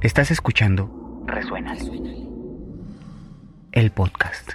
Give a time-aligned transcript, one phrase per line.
[0.00, 1.76] Estás escuchando Resuena.
[3.72, 4.52] El podcast.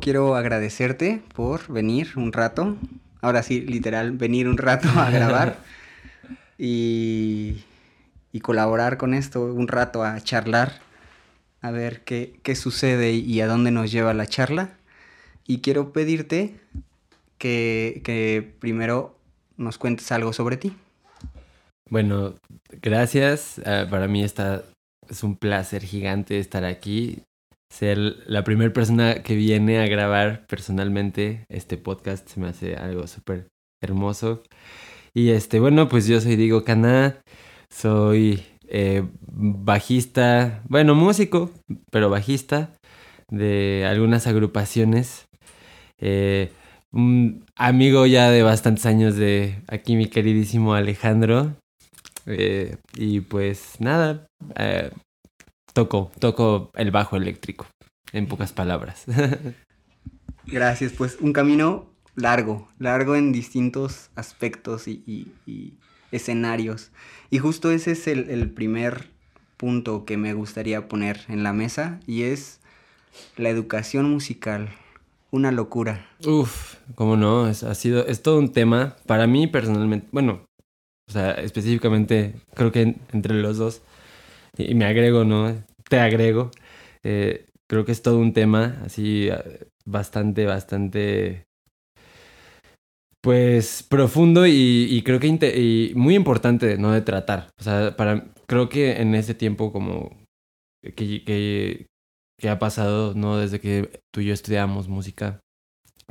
[0.00, 2.76] Quiero agradecerte por venir un rato.
[3.20, 5.58] Ahora sí, literal, venir un rato a grabar
[6.58, 7.64] y,
[8.32, 10.80] y colaborar con esto un rato a charlar,
[11.60, 14.70] a ver qué, qué sucede y a dónde nos lleva la charla.
[15.46, 16.60] Y quiero pedirte
[17.38, 19.18] que, que primero
[19.56, 20.76] nos cuentes algo sobre ti.
[21.88, 22.34] Bueno,
[22.82, 23.60] gracias.
[23.64, 24.64] Ah, para mí está,
[25.08, 27.22] es un placer gigante estar aquí
[27.70, 33.06] ser la primera persona que viene a grabar personalmente este podcast se me hace algo
[33.06, 33.48] súper
[33.82, 34.42] hermoso.
[35.14, 37.20] Y este, bueno, pues yo soy Diego Cana,
[37.70, 41.50] soy eh, bajista, bueno, músico,
[41.90, 42.74] pero bajista
[43.30, 45.26] de algunas agrupaciones.
[45.98, 46.52] Eh,
[46.92, 51.54] un amigo ya de bastantes años de aquí, mi queridísimo Alejandro.
[52.26, 54.26] Eh, y pues nada,
[55.76, 57.66] toco, toco el bajo eléctrico,
[58.12, 59.04] en pocas palabras.
[60.46, 65.28] Gracias, pues un camino largo, largo en distintos aspectos y,
[66.12, 66.92] escenarios.
[67.28, 69.10] Y justo ese es el, primer
[69.58, 72.60] punto que me gustaría poner en la mesa y es
[73.36, 74.70] la educación musical.
[75.30, 76.08] Una locura.
[76.24, 78.96] Uf, cómo no, es, ha sido, es todo un tema.
[79.04, 80.46] Para mí personalmente, bueno,
[81.06, 83.82] o sea, específicamente creo que entre los dos
[84.56, 85.52] y me agrego, ¿no?
[85.88, 86.50] Te agrego.
[87.02, 91.46] Eh, creo que es todo un tema así eh, bastante, bastante,
[93.20, 96.92] pues profundo y, creo que muy importante, ¿no?
[96.92, 97.48] De tratar.
[97.58, 100.16] O sea, para, creo que en ese tiempo como
[100.82, 101.86] que, que,
[102.38, 103.38] que ha pasado, ¿no?
[103.38, 105.40] Desde que tú y yo estudiamos música,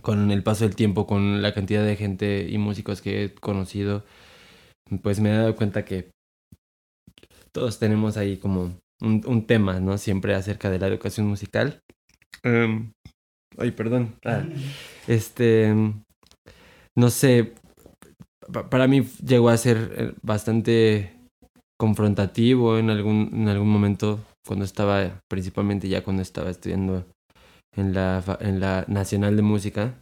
[0.01, 4.05] con el paso del tiempo, con la cantidad de gente y músicos que he conocido,
[5.01, 6.11] pues me he dado cuenta que
[7.51, 9.97] todos tenemos ahí como un, tema, ¿no?
[9.97, 11.81] Siempre acerca de la educación musical.
[12.43, 12.91] Em,
[13.57, 14.15] ay, perdón.
[14.23, 14.43] Ah,
[15.07, 15.73] este,
[16.95, 17.53] no sé,
[18.69, 21.11] para mí llegó a ser eh, bastante
[21.77, 27.05] confrontativo en algún, en algún momento cuando estaba, principalmente ya cuando estaba estudiando
[27.75, 30.01] en la, en la Nacional de Música.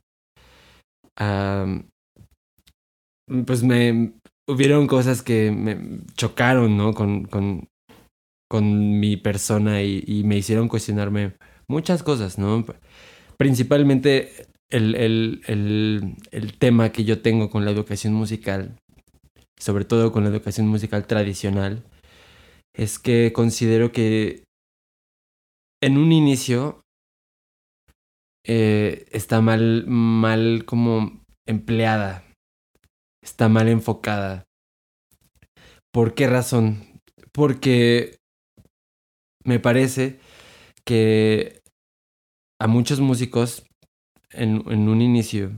[3.46, 4.14] pues me,
[4.48, 6.94] hubieron cosas que me chocaron, ¿no?
[6.94, 7.68] Con,
[8.54, 11.34] con mi persona y, me hicieron cuestionarme
[11.68, 12.64] muchas cosas, ¿no?
[13.36, 15.42] Principalmente el, el,
[16.30, 18.78] el, tema que yo tengo con la educación musical,
[19.60, 21.84] sobre todo con la educación musical tradicional,
[22.76, 24.44] es que considero que
[25.82, 26.82] en un inicio
[28.46, 32.24] eh, está mal, mal como empleada
[33.24, 34.44] está mal enfocada.
[35.92, 37.00] ¿Por qué razón?
[37.32, 38.20] Porque
[39.44, 40.20] me parece
[40.86, 41.62] que
[42.60, 43.64] a muchos músicos
[44.32, 45.52] en, en un inicio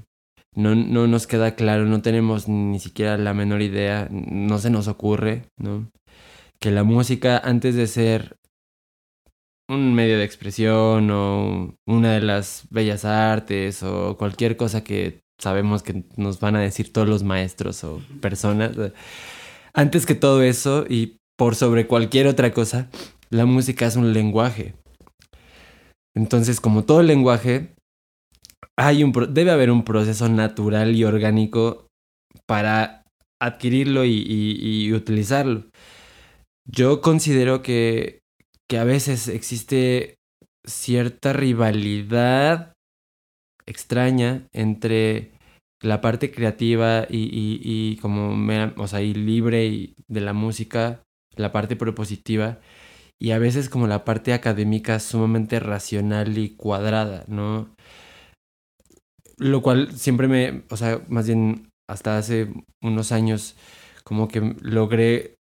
[0.56, 4.88] no, no, nos queda claro, no tenemos ni siquiera la menor idea, no se nos
[4.88, 5.92] ocurre, ¿no?
[6.60, 8.38] Que la música, antes de ser
[9.68, 15.84] un medio de expresión o una de las bellas artes o cualquier cosa que sabemos
[15.84, 18.72] que nos van a decir todos los maestros o personas.
[19.74, 22.90] Antes que todo eso y por sobre cualquier otra cosa,
[23.36, 24.74] la música es un lenguaje.
[26.16, 27.76] Entonces, como todo lenguaje,
[28.78, 31.88] hay un, debe haber un proceso natural y orgánico
[32.48, 33.04] para
[33.42, 35.66] adquirirlo y, utilizarlo.
[36.66, 38.20] Yo considero que,
[38.70, 40.16] que a veces existe
[40.66, 42.74] cierta rivalidad
[43.68, 45.32] extraña entre
[45.82, 48.36] la parte creativa y, y, como,
[48.78, 51.04] o sea, y libre y de la música,
[51.36, 52.60] la parte propositiva,
[53.20, 57.70] y a veces como la parte académica sumamente racional y cuadrada, ¿no?
[59.38, 63.56] Lo cual siempre me, o sea, más bien hasta hace unos años,
[64.04, 65.36] como que logré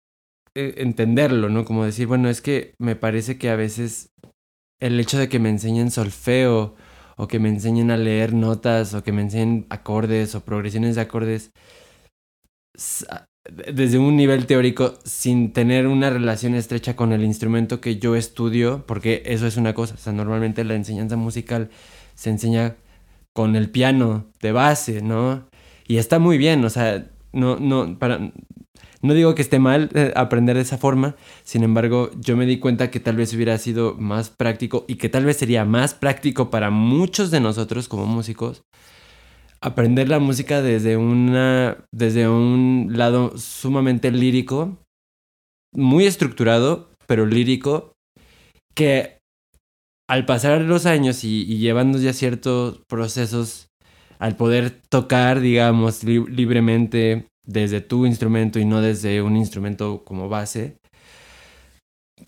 [0.56, 1.64] eh, entenderlo, ¿no?
[1.64, 4.10] Como decir, bueno, es que me parece que a veces
[4.80, 6.76] el hecho de que me enseñen solfeo
[7.16, 11.02] o que me enseñen a leer notas o que me enseñen acordes o progresiones de
[11.02, 11.52] acordes
[13.50, 18.84] desde un nivel teórico sin tener una relación estrecha con el instrumento que yo estudio,
[18.86, 21.68] porque eso es una cosa, o sea, normalmente la enseñanza musical
[22.14, 22.76] se enseña
[23.32, 25.46] con el piano de base, ¿no?
[25.86, 28.32] Y está muy bien, o sea, no, no, para,
[29.02, 32.58] no digo que esté mal eh, aprender de esa forma, sin embargo, yo me di
[32.58, 36.48] cuenta que tal vez hubiera sido más práctico y que tal vez sería más práctico
[36.48, 38.64] para muchos de nosotros como músicos
[39.64, 44.76] aprender la música desde una desde un lado sumamente lírico,
[45.72, 47.94] muy estructurado, pero lírico
[48.74, 49.20] que
[50.06, 53.68] al pasar los años y, llevando ya ciertos procesos
[54.18, 60.76] al poder tocar, digamos, libremente desde tu instrumento y no desde un instrumento como base,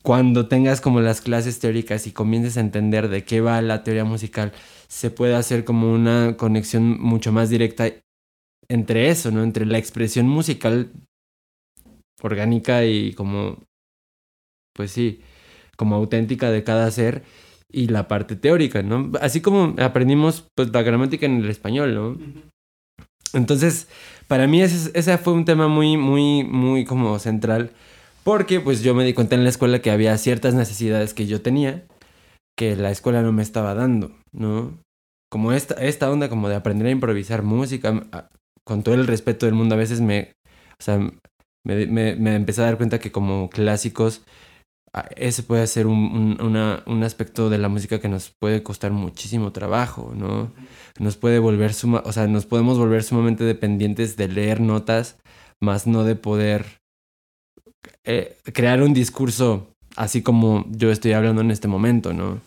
[0.03, 4.05] cuando tengas como las clases teóricas y comiences a entender de qué va la teoría
[4.05, 4.53] musical,
[4.89, 7.93] se puede hacer como una conexión mucho más directa
[8.69, 9.43] entre eso, ¿no?
[9.43, 10.93] Entre la expresión musical
[12.23, 13.59] orgánica y como,
[14.75, 15.21] pues sí,
[15.77, 17.23] como auténtica de cada ser
[17.71, 19.13] y la parte teórica, ¿no?
[19.21, 22.19] Así como aprendimos pues la gramática en el español, ¿no?
[23.33, 23.89] Entonces,
[24.29, 27.73] para mí ese, ese fue un tema muy, muy, muy como central
[28.27, 31.43] porque pues yo me di cuenta en la escuela que había ciertas necesidades que yo
[31.43, 31.87] tenía
[32.59, 34.83] que la escuela no me estaba dando, ¿no?
[35.31, 38.05] Como esta, esta onda como de aprender a improvisar música,
[38.65, 40.33] con todo el respeto del mundo, a veces me,
[40.73, 40.99] o sea,
[41.65, 44.25] me, me, me empecé a dar cuenta que como clásicos,
[45.15, 49.53] ese puede ser un, una, un, aspecto de la música que nos puede costar muchísimo
[49.53, 50.53] trabajo, ¿no?
[50.99, 55.17] Nos puede volver suma, o sea, nos podemos volver sumamente dependientes de leer notas,
[55.61, 56.81] más no de poder
[58.07, 62.41] eh, crear un discurso así como yo estoy hablando en este momento, ¿no?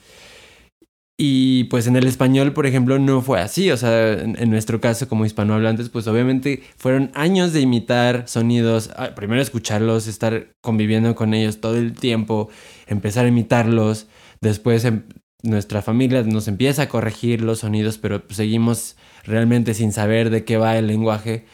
[1.22, 3.70] Y pues en el español, por ejemplo, no fue así.
[3.72, 8.90] O sea, en, nuestro caso como hispanohablantes, pues obviamente fueron años de imitar sonidos.
[8.96, 12.48] Ah, primero escucharlos, estar conviviendo con ellos todo el tiempo,
[12.88, 14.08] empezar a imitarlos.
[14.40, 15.04] Después em,
[15.44, 18.96] nuestra familia nos empieza a corregir los sonidos, pero seguimos
[19.26, 21.46] realmente sin saber de qué va el lenguaje.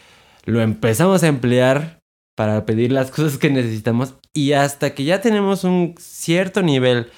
[0.44, 1.98] Lo empezamos a emplear
[2.36, 7.08] para pedir las cosas que necesitamos y hasta que ya tenemos un cierto nivel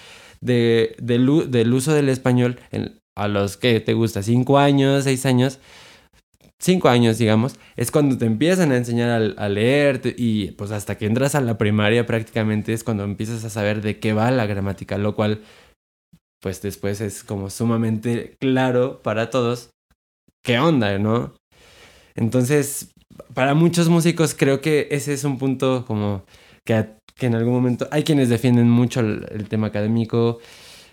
[0.41, 2.59] de, del uso del español
[3.15, 5.59] a los que te gusta, cinco años, seis años,
[6.61, 11.06] cinco años digamos, es cuando te empiezan a enseñar a, leer y pues hasta que
[11.06, 14.97] entras a la primaria prácticamente es cuando empiezas a saber de qué va la gramática,
[14.97, 15.43] lo cual
[16.41, 19.71] pues después es como sumamente claro para todos
[20.44, 21.35] qué onda, ¿no?
[22.14, 22.93] Entonces,
[23.35, 26.25] para muchos músicos creo que ese es un punto como
[26.65, 30.38] que, que en algún momento hay quienes defienden mucho el, tema académico.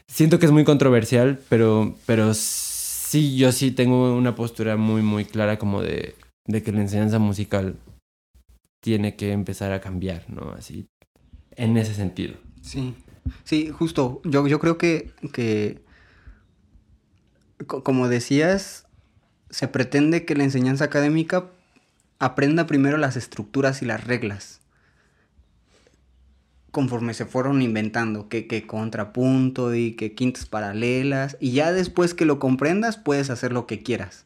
[0.07, 5.25] Siento que es muy controversial, pero, pero sí, yo sí tengo una postura muy, muy
[5.25, 7.75] clara como de, de que la enseñanza musical
[8.81, 10.51] tiene que empezar a cambiar, ¿no?
[10.51, 10.88] Así,
[11.56, 12.36] en ese sentido.
[12.62, 12.94] Sí,
[13.44, 14.21] sí, justo.
[14.24, 15.81] Yo, yo creo que, que,
[17.66, 18.86] como decías,
[19.50, 21.50] se pretende que la enseñanza académica
[22.20, 24.62] aprenda primero las estructuras y las reglas.
[26.72, 31.38] Conforme se fueron inventando, que, que contrapunto y que quintas paralelas.
[31.40, 34.26] Y ya después que lo comprendas, puedes hacer lo que quieras.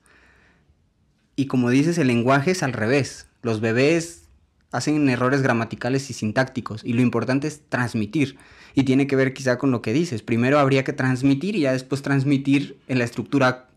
[1.35, 3.27] Y como dices, el lenguaje es al revés.
[3.43, 4.23] Los bebés
[4.71, 6.83] hacen errores gramaticales y sintácticos.
[6.83, 8.37] Y lo importante es transmitir.
[8.73, 10.23] Y tiene que ver quizá con lo que dices.
[10.23, 13.69] Primero habría que transmitir y ya después transmitir en la estructura.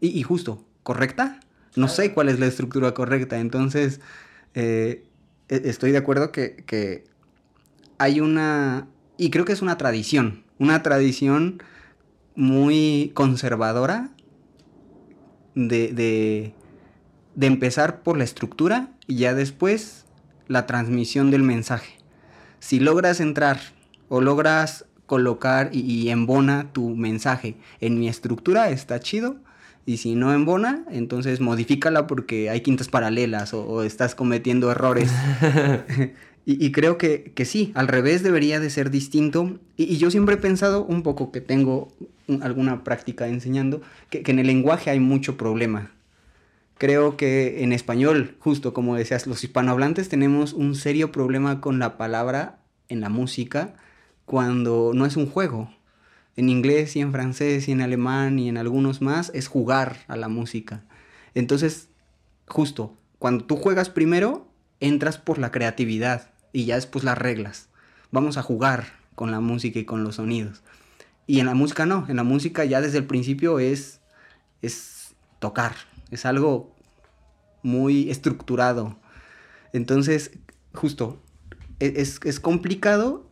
[0.00, 1.40] y justo, ¿correcta?
[1.76, 3.38] No sé cuál es la estructura correcta.
[3.38, 4.00] Entonces,
[4.54, 5.04] eh,
[5.48, 7.04] e-, estoy de acuerdo que,
[7.98, 11.62] hay una, y creo que es una tradición, una tradición
[12.34, 14.10] muy conservadora
[15.54, 16.54] de, de,
[17.34, 20.04] de empezar por la estructura y ya después
[20.48, 21.94] la transmisión del mensaje.
[22.58, 23.60] Si logras entrar
[24.08, 29.36] o logras colocar y, y, embona tu mensaje en mi estructura, está chido
[29.86, 35.12] y si no embona, entonces modifícala porque hay quintas paralelas o, estás cometiendo errores.
[36.44, 39.60] y, creo que, sí, al revés debería de ser distinto.
[39.76, 41.92] Y, yo siempre he pensado un poco que tengo
[42.40, 45.92] alguna práctica enseñando, que, que en el lenguaje hay mucho problema.
[46.78, 51.96] Creo que en español, justo como decías, los hispanohablantes tenemos un serio problema con la
[51.96, 53.74] palabra en la música
[54.24, 55.70] cuando no es un juego
[56.36, 60.16] en inglés y en francés y en alemán y en algunos más, es jugar a
[60.16, 60.84] la música.
[61.34, 61.88] Entonces,
[62.46, 64.48] justo, cuando tú juegas primero,
[64.80, 66.30] entras por la creatividad.
[66.52, 67.68] y ya después las reglas.
[68.10, 70.62] Vamos a jugar con la música y con los sonidos.
[71.26, 74.00] Y en la música no, en la música ya desde el principio es,
[74.62, 75.74] es tocar,
[76.10, 76.74] es algo
[77.62, 78.96] muy estructurado.
[79.72, 80.30] Entonces,
[80.72, 81.20] justo,
[81.80, 83.25] e-, es, complicado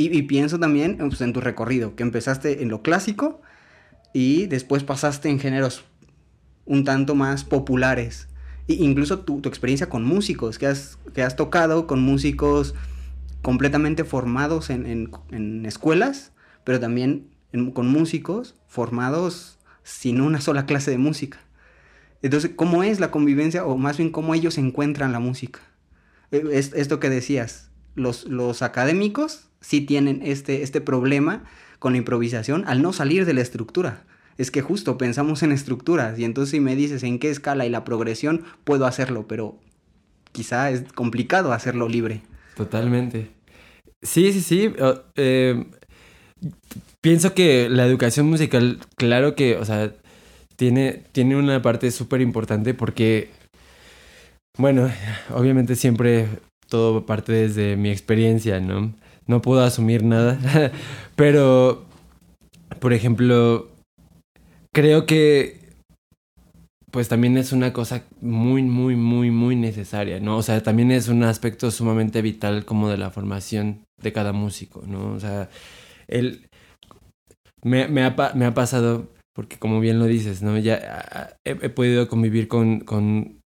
[0.00, 3.42] y, pienso también pues, en tu recorrido, que empezaste en lo clásico
[4.14, 5.84] y después pasaste en géneros
[6.64, 8.28] un tanto más populares.
[8.68, 12.76] E incluso tu, experiencia con músicos, que has, que has tocado con músicos
[13.42, 16.30] completamente formados en, escuelas,
[16.62, 17.26] pero también
[17.74, 21.40] con músicos formados sin una sola clase de música.
[22.22, 25.58] Entonces, ¿cómo es la convivencia o más bien cómo ellos encuentran la música?
[26.30, 31.44] E, es, esto que decías, los, los académicos sí tienen este, este problema
[31.78, 34.04] con la improvisación al no salir de la estructura.
[34.36, 37.70] Es que justo pensamos en estructuras y entonces si me dices en qué escala y
[37.70, 39.58] la progresión, puedo hacerlo, pero
[40.32, 42.22] quizá es complicado hacerlo libre.
[42.56, 43.30] Totalmente.
[44.02, 44.72] Sí, sí, sí.
[45.16, 45.64] Eh,
[47.00, 49.92] pienso que la educación musical, claro que, o sea,
[50.56, 53.30] tiene, tiene una parte súper importante porque,
[54.56, 54.90] bueno,
[55.34, 56.28] obviamente siempre
[56.68, 58.92] todo parte desde mi experiencia, ¿no?
[59.28, 60.38] No puedo asumir nada,
[61.16, 61.84] pero,
[62.80, 63.68] por ejemplo,
[64.72, 65.58] creo que
[66.90, 70.38] pues también es una cosa muy, muy, muy, muy necesaria, ¿no?
[70.38, 74.82] O sea, también es un aspecto sumamente vital como de la formación de cada músico,
[74.86, 75.12] ¿no?
[75.12, 75.50] O sea,
[76.08, 76.48] él...
[77.62, 80.56] Me, me, ha, me ha pasado, porque como bien lo dices, ¿no?
[80.58, 83.40] Ya he, he podido convivir con, con,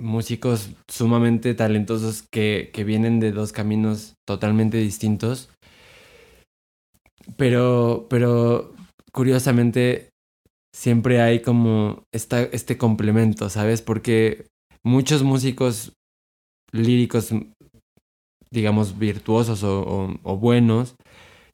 [0.00, 5.50] músicos sumamente talentosos que, que vienen de dos caminos totalmente distintos.
[7.36, 8.74] Pero, pero
[9.12, 10.10] curiosamente
[10.74, 13.82] siempre hay como esta, este complemento, ¿sabes?
[13.82, 14.46] Porque
[14.84, 15.92] muchos músicos
[16.72, 17.30] líricos,
[18.50, 20.94] digamos, virtuosos o, o, buenos,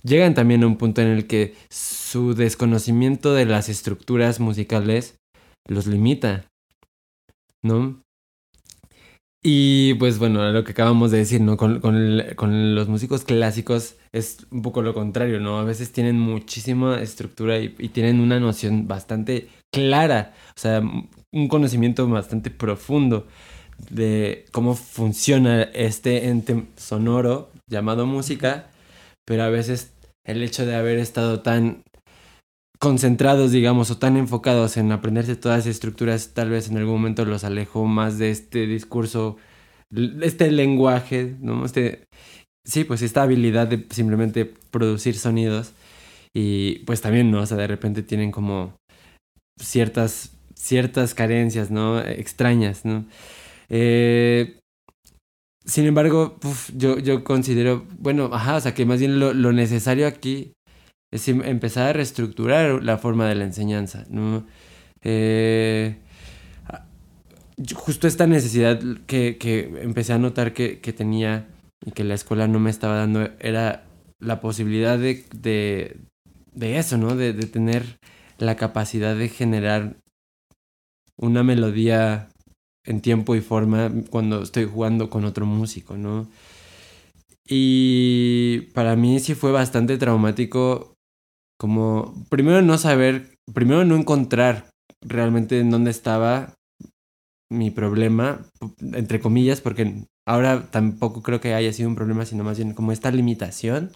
[0.03, 5.17] llegan también a un punto en el que su desconocimiento de las estructuras musicales
[5.69, 6.47] los limita,
[7.65, 8.01] ¿no?
[9.49, 11.57] Y pues bueno, lo que acabamos de decir, ¿no?
[11.57, 15.61] Con, con, los músicos clásicos es un poco lo contrario, ¿no?
[15.61, 22.09] A veces tienen muchísima estructura y, tienen una noción bastante clara, o sea, un conocimiento
[22.09, 23.29] bastante profundo
[23.89, 28.67] de cómo funciona este ente sonoro llamado música,
[29.25, 29.93] pero a veces
[30.25, 31.85] el hecho de haber estado tan
[32.79, 37.25] concentrados, digamos, o tan enfocados en aprenderse todas las estructuras, tal vez en algún momento
[37.25, 39.37] los alejó más de este discurso,
[40.23, 41.65] este lenguaje, ¿no?
[41.65, 42.05] Este,
[42.65, 45.73] sí, pues esta habilidad de simplemente producir sonidos.
[46.35, 47.41] Y pues también, ¿no?
[47.41, 48.75] O sea, de repente tienen como
[49.59, 52.01] ciertas, ciertas carencias, ¿no?
[52.01, 53.07] Extrañas, ¿no?
[53.71, 54.59] Eh,
[55.65, 56.39] sin embargo,
[56.75, 60.53] yo, yo considero, bueno, ajá, o sea, que más bien lo, lo necesario aquí
[61.11, 64.47] es em, empezar a reestructurar la forma de la enseñanza, ¿no?
[65.03, 65.97] Eh,
[67.75, 71.49] justo esta necesidad que, que empecé a notar que, que, tenía
[71.85, 73.85] y que la escuela no me estaba dando era
[74.19, 75.97] la posibilidad de, de,
[76.53, 77.17] de eso, ¿no?
[77.17, 77.99] De, de tener
[78.39, 79.97] la capacidad de generar
[81.17, 82.29] una melodía
[82.85, 86.29] en tiempo y forma cuando estoy jugando con otro músico, ¿no?
[87.49, 90.96] Y para mí sí fue bastante traumático
[91.59, 94.71] como primero no saber, primero no encontrar
[95.03, 96.55] realmente en dónde estaba
[97.51, 98.45] mi problema,
[98.93, 102.93] entre comillas, porque ahora tampoco creo que haya sido un problema, sino más bien como
[102.93, 103.93] esta limitación.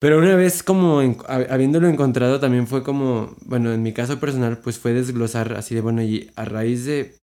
[0.00, 4.78] Pero una vez como habiéndolo encontrado también fue como, bueno, en mi caso personal pues
[4.78, 7.16] fue desglosar así de, bueno, y a raíz de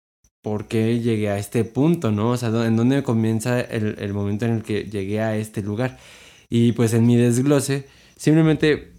[0.43, 2.31] por qué llegué a este punto, ¿no?
[2.31, 5.97] O sea, en dónde comienza el, el momento en el que llegué a este lugar.
[6.49, 8.93] Y pues en mi desglose Simplemente,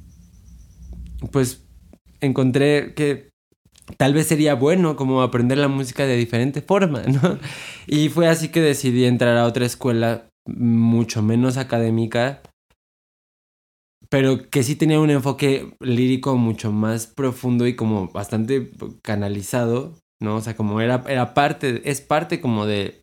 [1.33, 1.65] pues,
[2.21, 3.31] encontré que
[3.97, 7.39] tal vez sería bueno como aprender la música de diferente forma, ¿no?
[7.87, 12.43] Y fue así que decidí entrar a otra escuela mucho menos académica,
[14.09, 18.71] pero que sí tenía un enfoque lírico mucho más profundo y como bastante
[19.03, 20.37] canalizado, ¿no?
[20.37, 23.03] O sea, como era, era parte, es parte como de,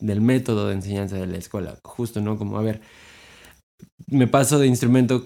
[0.00, 2.36] del método de enseñanza de la escuela, justo, ¿no?
[2.36, 2.80] Como, a ver,
[4.12, 5.22] me paso de instrumento,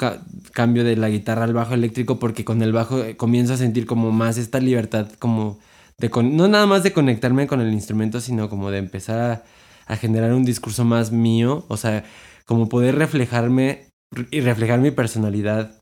[0.52, 3.86] cambio de la guitarra al bajo eléctrico porque con el bajo eh, comienzo a sentir
[3.86, 5.58] como más esta libertad, como
[5.98, 9.44] de no nada más de conectarme con el instrumento, sino como de empezar
[9.86, 12.04] a, generar un discurso más mío, o sea,
[12.44, 13.88] como poder reflejarme
[14.30, 15.80] y reflejar mi personalidad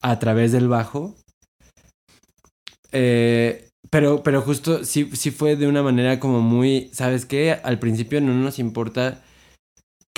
[0.00, 1.14] a través del bajo.
[2.92, 7.52] Eh, pero, pero justo sí, sí fue de una manera como muy, ¿sabes qué?
[7.62, 9.22] Al principio no nos importa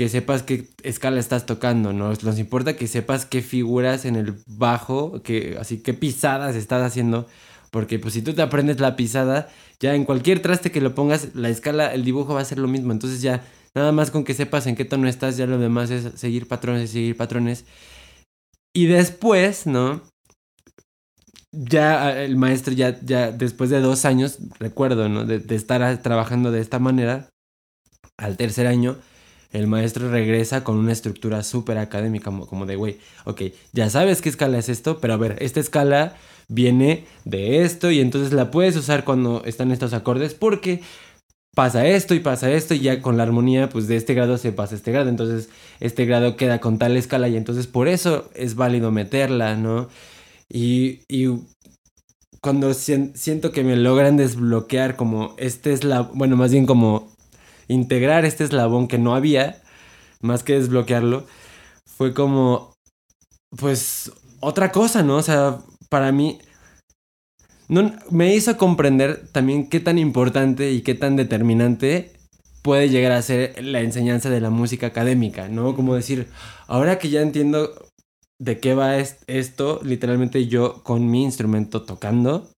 [0.02, 2.12] que sepas qué escala estás tocando, ¿no?
[2.24, 7.28] Nos importa que sepas qué figuras en el bajo, que, así qué pisadas estás haciendo,
[7.70, 11.36] porque pues si tú te aprendes la pisada, ya en cualquier traste que lo pongas,
[11.36, 13.44] la escala, el dibujo va a ser lo mismo, entonces ya
[13.76, 16.90] nada más con que sepas en qué tono estás, ya lo demás es seguir patrones
[16.90, 17.64] y seguir patrones.
[18.74, 20.00] Y después, ¿no?
[21.52, 25.24] Ya el maestro, ya, ya después de dos años, recuerdo, ¿no?
[25.24, 27.28] De, de estar trabajando de esta manera,
[28.18, 28.96] al tercer año,
[29.52, 33.42] el maestro regresa con una estructura súper académica, como, de, güey, ok,
[33.72, 36.16] ya sabes qué escala es esto, pero a ver, esta escala
[36.48, 40.82] viene de esto y entonces la puedes usar cuando están estos acordes porque
[41.54, 44.52] pasa esto y pasa esto y ya con la armonía pues de este grado se
[44.52, 48.30] pasa a este grado, entonces este grado queda con tal escala y entonces por eso
[48.34, 49.88] es válido meterla, ¿no?
[50.48, 51.28] Y, y
[52.40, 57.12] cuando siento que me logran desbloquear como este es la, bueno, más bien como
[57.68, 59.62] integrar este eslabón que no había,
[60.20, 61.26] más que desbloquearlo,
[61.86, 62.74] fue como,
[63.56, 65.16] pues, otra cosa, ¿no?
[65.16, 66.38] O sea, para mí,
[67.68, 72.12] no, me hizo comprender también qué tan importante y qué tan determinante
[72.62, 75.74] puede llegar a ser la enseñanza de la música académica, ¿no?
[75.74, 76.28] Como decir,
[76.66, 77.72] ahora que ya entiendo
[78.40, 82.50] de qué va esto, literalmente yo con mi instrumento tocando,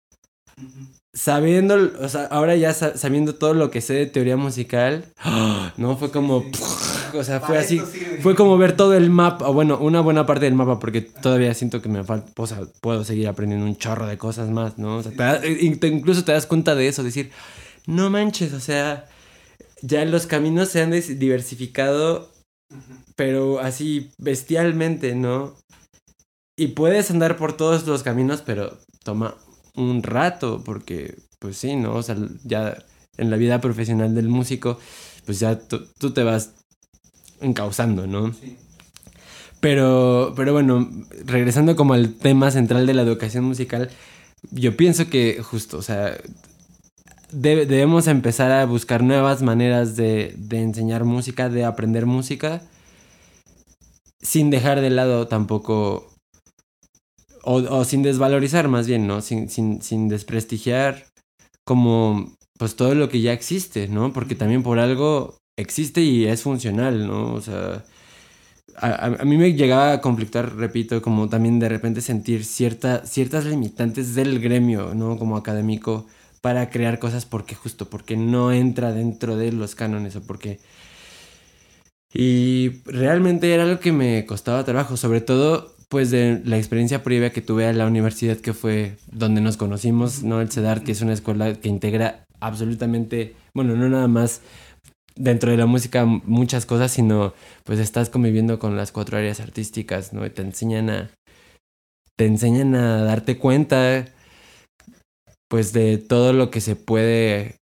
[1.14, 5.06] sabiendo, o sea, ahora ya sabiendo todo lo que sé de teoría musical,
[5.78, 6.44] no fue como,
[7.14, 7.80] o sea, fue así,
[8.22, 11.54] fue como ver todo el mapa, o bueno, una buena parte del mapa, porque todavía
[11.54, 14.98] siento que me falta, o sea, puedo seguir aprendiendo un chorro de cosas más, ¿no?
[14.98, 17.32] O sea, incluso te das cuenta de eso, decir,
[17.86, 19.06] no manches, o sea,
[19.82, 22.32] ya los caminos se han diversificado,
[23.16, 25.56] pero así bestialmente, ¿no?
[26.58, 29.36] Y puedes andar por todos los caminos, pero toma
[29.76, 31.96] un rato, porque pues sí, ¿no?
[31.96, 32.78] O sea, ya
[33.18, 34.80] en la vida profesional del músico,
[35.26, 36.52] pues ya tú te vas
[37.42, 38.34] encauzando, ¿no?
[38.34, 38.58] Sí.
[39.64, 40.90] Pero, pero bueno,
[41.26, 43.90] regresando como al tema central de la educación musical,
[44.52, 46.18] yo pienso que justo, o sea,
[47.32, 52.62] debemos empezar a buscar nuevas maneras de, de enseñar música, de aprender música,
[54.22, 56.13] sin dejar de lado tampoco
[57.44, 59.22] o, sin desvalorizar más bien, ¿no?
[59.22, 61.06] Sin, sin, sin desprestigiar
[61.66, 64.14] como pues todo lo que ya existe, ¿no?
[64.14, 67.34] Porque también por algo existe y es funcional, ¿no?
[67.34, 67.84] O sea,
[68.78, 73.46] a, a, mí me llegaba a conflictar, repito, como también de repente sentir cierta, ciertas
[73.46, 75.18] limitantes del gremio, ¿no?
[75.18, 76.08] Como académico
[76.42, 80.60] para crear cosas porque justo, porque no entra dentro de los cánones o porque...
[82.14, 87.32] Y realmente era algo que me costaba trabajo, sobre todo pues de la experiencia previa
[87.32, 90.42] que tuve a la universidad que fue donde nos conocimos, ¿no?
[90.42, 94.42] El CEDAR, que es una escuela que integra absolutamente, bueno, no nada más
[95.14, 100.14] dentro de la música muchas cosas, sino pues estás conviviendo con las cuatro áreas artísticas,
[100.14, 100.26] ¿no?
[100.26, 101.12] Y te enseñan a
[102.18, 104.08] te enseñan a darte cuenta
[105.48, 107.58] pues de todo lo que se puede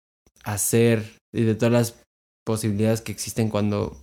[0.45, 2.01] hacer y de todas las
[2.45, 3.97] posibilidades que existen cuando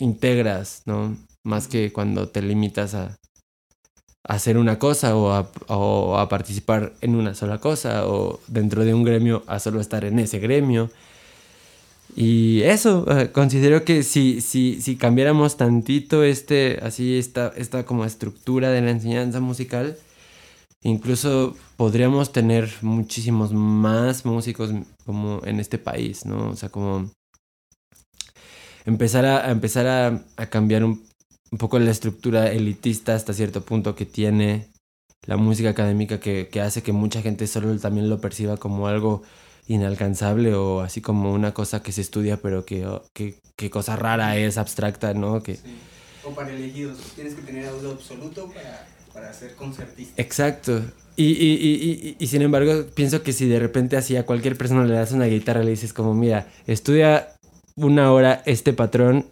[0.00, 1.16] integras, ¿no?
[1.46, 3.16] Más que cuando te limitas a
[4.24, 9.42] hacer una cosa o a, participar en una sola cosa o dentro de un gremio
[9.46, 10.90] a solo estar en ese gremio.
[12.16, 18.04] Y eso, eh, considero que si, si, si cambiáramos tantito este, así esta, esta como
[18.04, 19.96] estructura de la enseñanza musical,
[20.82, 24.70] incluso podríamos tener muchísimos más músicos
[25.04, 26.50] como en este país, ¿no?
[26.50, 27.10] O sea, como
[28.84, 31.09] empezar a, empezar a, cambiar un
[31.50, 34.68] un poco la estructura elitista hasta cierto punto que tiene
[35.26, 39.22] la música académica que, hace que mucha gente solo también lo perciba como algo
[39.66, 44.58] inalcanzable o así como una cosa que se estudia pero que, que, cosa rara es,
[44.58, 45.42] abstracta, ¿no?
[45.42, 45.58] Que...
[46.24, 50.20] O para elegidos, tienes que tener audio absoluto para, para ser concertista.
[50.20, 50.82] Exacto.
[51.16, 54.84] Y, y, y, y, sin embargo, pienso que si de repente así a cualquier persona
[54.84, 57.28] le das una guitarra, le dices como, mira, estudia
[57.76, 59.26] una hora este patrón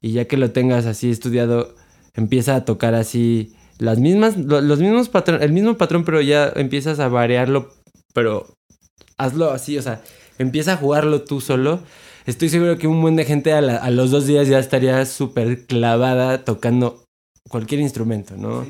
[0.00, 1.74] y ya que lo tengas así estudiado,
[2.14, 7.00] empieza a tocar así las mismas, los mismos patrones, el mismo patrón, pero ya empiezas
[7.00, 7.72] a variarlo,
[8.12, 8.54] pero
[9.16, 10.02] hazlo así, o sea,
[10.38, 11.80] empieza a jugarlo tú solo.
[12.26, 16.44] Estoy seguro que un buen de gente a, los dos días ya estaría súper clavada
[16.44, 17.04] tocando
[17.48, 18.66] cualquier instrumento, ¿no?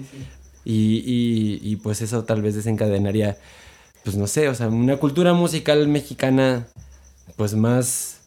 [0.64, 3.36] Y, y, y pues eso tal vez desencadenaría,
[4.04, 6.68] pues no sé, o sea, una cultura musical mexicana,
[7.36, 8.19] pues más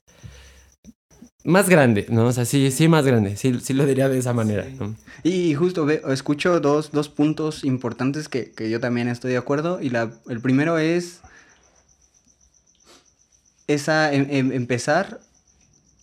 [1.43, 2.27] más grande, ¿no?
[2.27, 4.65] O sea, sí, sí más grande, sí, sí lo diría de esa manera.
[5.23, 9.81] Y justo escucho dos, dos puntos importantes que, que, yo también estoy de acuerdo.
[9.81, 11.21] Y la, el primero es
[13.67, 15.19] esa, em, em, empezar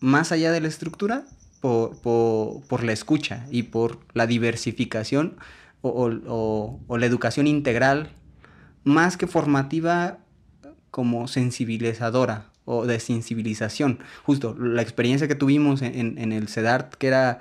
[0.00, 1.24] más allá de la estructura
[1.60, 5.36] por, la escucha y por la diversificación
[5.82, 6.08] o,
[6.88, 8.10] la educación integral,
[8.84, 10.18] más que formativa
[10.90, 13.98] como sensibilizadora o de sensibilización.
[14.22, 17.40] Justo la experiencia que tuvimos en, en el CEDART, que era,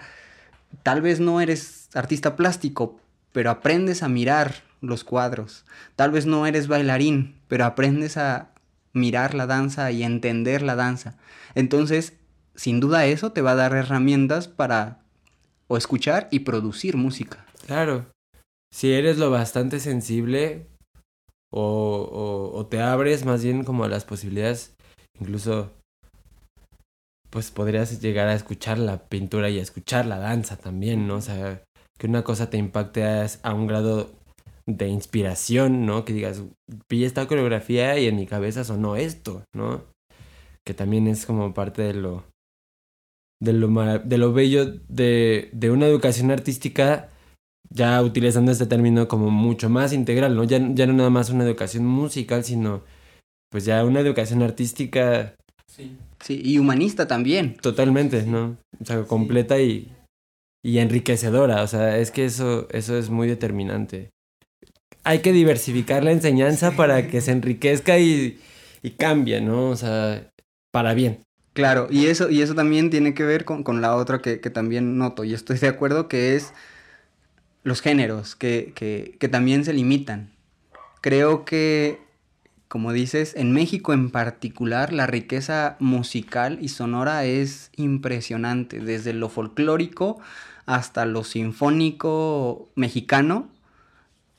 [0.82, 3.00] tal vez no eres artista plástico,
[3.32, 5.66] pero aprendes a mirar los cuadros.
[5.96, 8.50] Tal vez no eres bailarín, pero aprendes a
[8.94, 11.16] mirar la danza y entender la danza.
[11.54, 12.14] Entonces,
[12.56, 15.00] sin duda eso te va a dar herramientas para
[15.68, 17.46] o escuchar y producir música.
[17.68, 18.08] Claro.
[18.74, 20.66] Si eres lo bastante sensible
[21.52, 24.76] o, o, te abres más bien como a las posibilidades,
[25.20, 25.72] incluso
[27.30, 31.16] pues podrías llegar a escuchar la pintura y a escuchar la danza también, ¿no?
[31.16, 31.64] O sea,
[31.98, 34.10] que una cosa te impacte a, un grado
[34.66, 36.06] de inspiración, ¿no?
[36.06, 36.44] Que digas,
[36.90, 39.84] vi esta coreografía y en mi cabeza sonó esto, ¿no?
[40.66, 42.24] Que también es como parte de lo,
[43.42, 43.68] de lo,
[44.00, 47.10] de lo bello de, de una educación artística,
[47.70, 50.44] ya utilizando este término como mucho más integral, ¿no?
[50.46, 52.82] Ya, ya no nada más una educación musical, sino
[53.50, 55.36] pues ya una educación artística.
[55.68, 55.98] Sí.
[56.22, 57.56] Sí, y humanista también.
[57.58, 58.58] Totalmente, ¿no?
[58.80, 59.92] O sea, completa y,
[60.64, 61.64] y enriquecedora.
[61.64, 64.10] O sea, es que eso, eso es muy determinante.
[65.04, 68.40] Hay que diversificar la enseñanza para que se enriquezca y,
[68.82, 69.70] y cambie, ¿no?
[69.70, 70.30] O sea,
[70.72, 71.20] para bien.
[71.54, 75.24] Claro, y eso, y eso también tiene que ver con, la otra que, también noto,
[75.24, 76.54] y estoy de acuerdo, que es
[77.64, 78.74] los géneros, que,
[79.20, 80.32] que también se limitan.
[81.02, 82.00] Creo que,
[82.70, 89.28] como dices, en México en particular, la riqueza musical y sonora es impresionante, desde lo
[89.28, 90.20] folclórico
[90.68, 93.50] hasta lo sinfónico mexicano.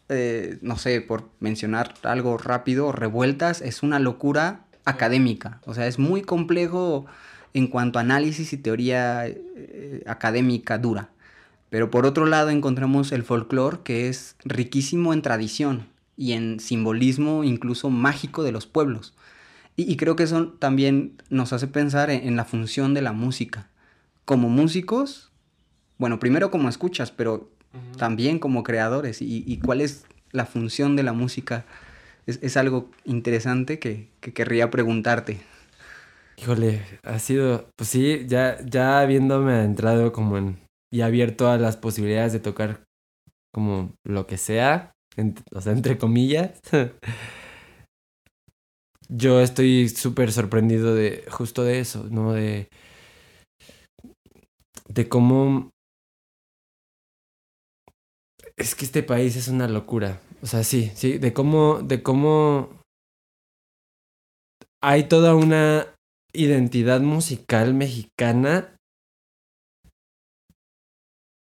[0.09, 5.61] Eh, no sé, por mencionar algo rápido, Revueltas es una locura académica.
[5.67, 7.07] O sea, es muy complejo
[7.53, 11.09] en cuanto a análisis y teoría eh, académica dura.
[11.69, 15.87] Pero por otro lado encontramos el folclore que es riquísimo en tradición
[16.21, 19.15] y en simbolismo incluso mágico de los pueblos.
[19.75, 23.71] Y, creo que eso también nos hace pensar en, la función de la música.
[24.27, 25.33] Como músicos,
[25.97, 27.49] bueno, primero como escuchas, pero
[27.97, 29.23] también como creadores.
[29.23, 31.65] Y, cuál es la función de la música
[32.27, 35.41] es, algo interesante que, querría preguntarte.
[36.37, 40.59] Híjole, ha sido, pues sí, ya, ya habiéndome entrado como en,
[40.93, 42.83] y abierto a las posibilidades de tocar
[43.55, 44.93] como lo que sea,
[45.53, 46.61] o sea, entre comillas.
[49.09, 52.33] Yo estoy súper sorprendido de justo de eso, ¿no?
[52.33, 52.69] De,
[54.89, 55.71] de cómo...
[58.57, 60.21] Es que este país es una locura.
[60.43, 62.81] O sea, sí, sí, de cómo, de cómo
[64.83, 65.95] hay toda una
[66.33, 68.77] identidad musical mexicana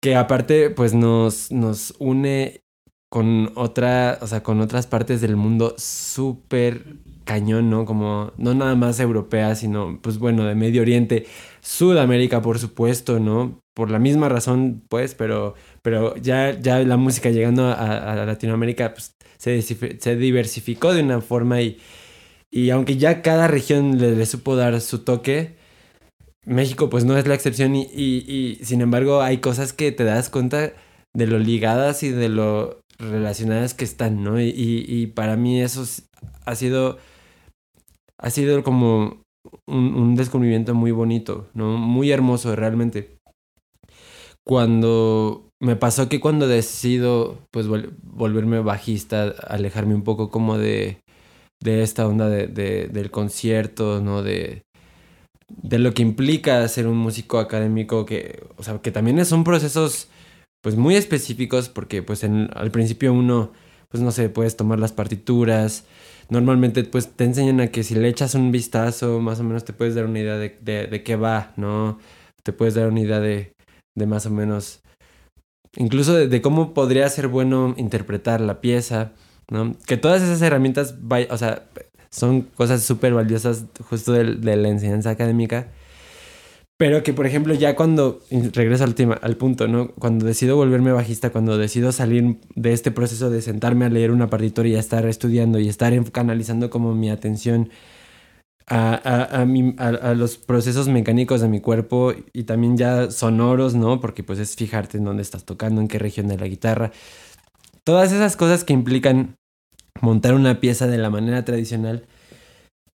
[0.01, 2.61] que aparte pues nos, nos une
[3.09, 7.85] con otra, o sea, con otras partes del mundo súper cañón, ¿no?
[7.85, 11.25] Como no nada más europea, sino pues bueno, de Medio Oriente,
[11.61, 13.59] Sudamérica, por supuesto, ¿no?
[13.73, 15.55] Por la misma razón, pues, pero
[15.87, 21.61] pero ya, ya la música llegando a, Latinoamérica pues, se, se, diversificó de una forma
[21.61, 21.79] y,
[22.51, 25.55] y aunque ya cada región le, supo dar su toque,
[26.45, 30.29] México pues no es la excepción y, y, sin embargo hay cosas que te das
[30.29, 30.73] cuenta
[31.13, 34.39] de lo ligadas y de lo relacionadas que están, ¿no?
[34.41, 35.83] Y, y para mí eso
[36.45, 36.97] ha sido,
[38.17, 39.21] ha sido como
[39.67, 41.77] un, descubrimiento muy bonito, ¿no?
[41.77, 43.17] Muy hermoso realmente.
[44.45, 50.99] Cuando me pasó que cuando decido pues volverme bajista, alejarme un poco como de,
[51.61, 54.23] de esta onda de, de, del concierto, ¿no?
[54.23, 54.63] De,
[55.49, 60.09] de lo que implica ser un músico académico, que, o sea, que también son procesos
[60.67, 63.53] pues muy específicos porque pues en, al principio uno,
[63.87, 65.85] pues no sé, puedes tomar las partituras,
[66.27, 69.71] normalmente pues te enseñan a que si le echas un vistazo más o menos te
[69.71, 71.99] puedes dar una idea de, de, de qué va, ¿no?
[72.43, 73.53] Te puedes dar una idea de,
[73.95, 74.81] de más o menos
[75.77, 79.13] incluso de, cómo podría ser bueno interpretar la pieza,
[79.49, 79.73] ¿no?
[79.85, 80.95] Que todas esas herramientas,
[81.29, 81.63] o sea,
[82.09, 84.25] son cosas súper valiosas justo de,
[84.57, 85.69] la enseñanza académica.
[86.77, 88.21] Pero que, por ejemplo, ya cuando,
[88.53, 89.89] regreso al, punto, ¿no?
[89.95, 94.29] Cuando decido volverme bajista, cuando decido salir de este proceso de sentarme a leer una
[94.29, 97.71] partitura y estar estudiando y estar canalizando como mi atención
[98.67, 103.99] a, a, los procesos mecánicos de mi cuerpo y también ya sonoros, ¿no?
[103.99, 106.91] Porque pues es fijarte en dónde estás tocando, en qué región de la guitarra.
[107.83, 109.35] Todas esas cosas que implican
[110.01, 112.05] montar una pieza de la manera tradicional,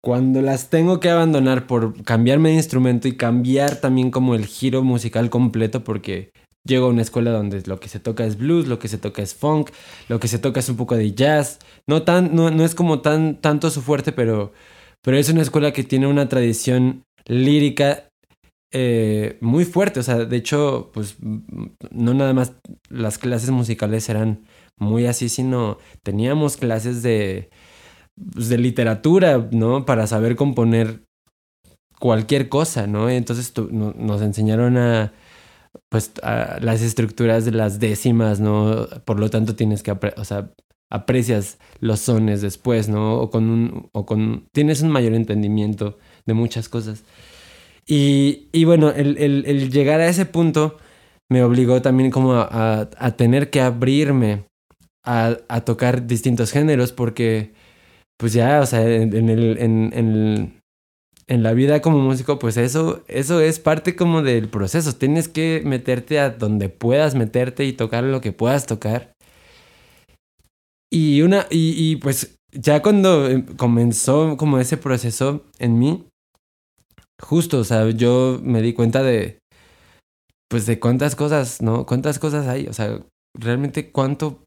[0.03, 4.83] cuando las tengo que abandonar por cambiarme de instrumento y cambiar también como el giro
[4.83, 6.33] musical completo porque
[6.65, 9.23] llego a una escuela donde lo que se toca es blues, lo que se toca
[9.23, 9.71] es funk,
[10.09, 11.59] lo que se toca es un poco de jazz.
[11.87, 14.53] No, tan, no, no es como tan, tanto su fuerte, pero,
[15.03, 18.09] pero es una escuela que tiene una tradición lírica
[18.71, 20.01] eh, muy fuerte.
[20.01, 21.17] O sea, de hecho, pues
[21.91, 22.53] no nada más
[22.89, 27.51] las clases musicales eran muy así, sino teníamos clases de,
[28.33, 29.85] pues, de literatura, ¿no?
[29.85, 31.03] Para saber componer
[31.99, 33.11] cualquier cosa, ¿no?
[33.11, 35.13] Entonces nos enseñaron a,
[35.89, 38.87] pues, a las estructuras de las décimas, ¿no?
[39.05, 40.51] Por lo tanto, tienes que, o sea,
[40.91, 43.17] aprecias los sones después, ¿no?
[43.21, 47.05] O con un, o con, tienes un mayor entendimiento de muchas cosas.
[47.87, 50.77] Y, y bueno, el, el, el, llegar a ese punto
[51.31, 54.45] me obligó también como a, a tener que abrirme
[55.05, 57.55] a, a, tocar distintos géneros porque
[58.19, 60.61] pues ya, o sea, en, el, en, en,
[61.29, 64.93] en, la vida como músico, pues eso, eso es parte como del proceso.
[64.93, 69.13] Tienes que meterte a donde puedas meterte y tocar lo que puedas tocar.
[70.91, 76.09] Y una, y, y pues ya cuando em, comenzó como ese proceso en mí,
[77.23, 79.39] justo, o sea, yo me di cuenta de,
[80.49, 81.87] pues de cuántas cosas, ¿no?
[81.87, 83.01] Cuántas cosas hay, o sea,
[83.39, 84.43] realmente cuánto,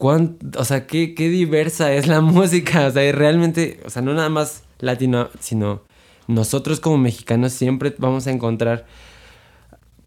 [0.00, 4.14] cuánto o sea, qué, qué diversa es la música, o sea, realmente, o sea, no
[4.14, 5.82] nada más latino, sino
[6.26, 8.86] nosotros como mexicanos siempre vamos a encontrar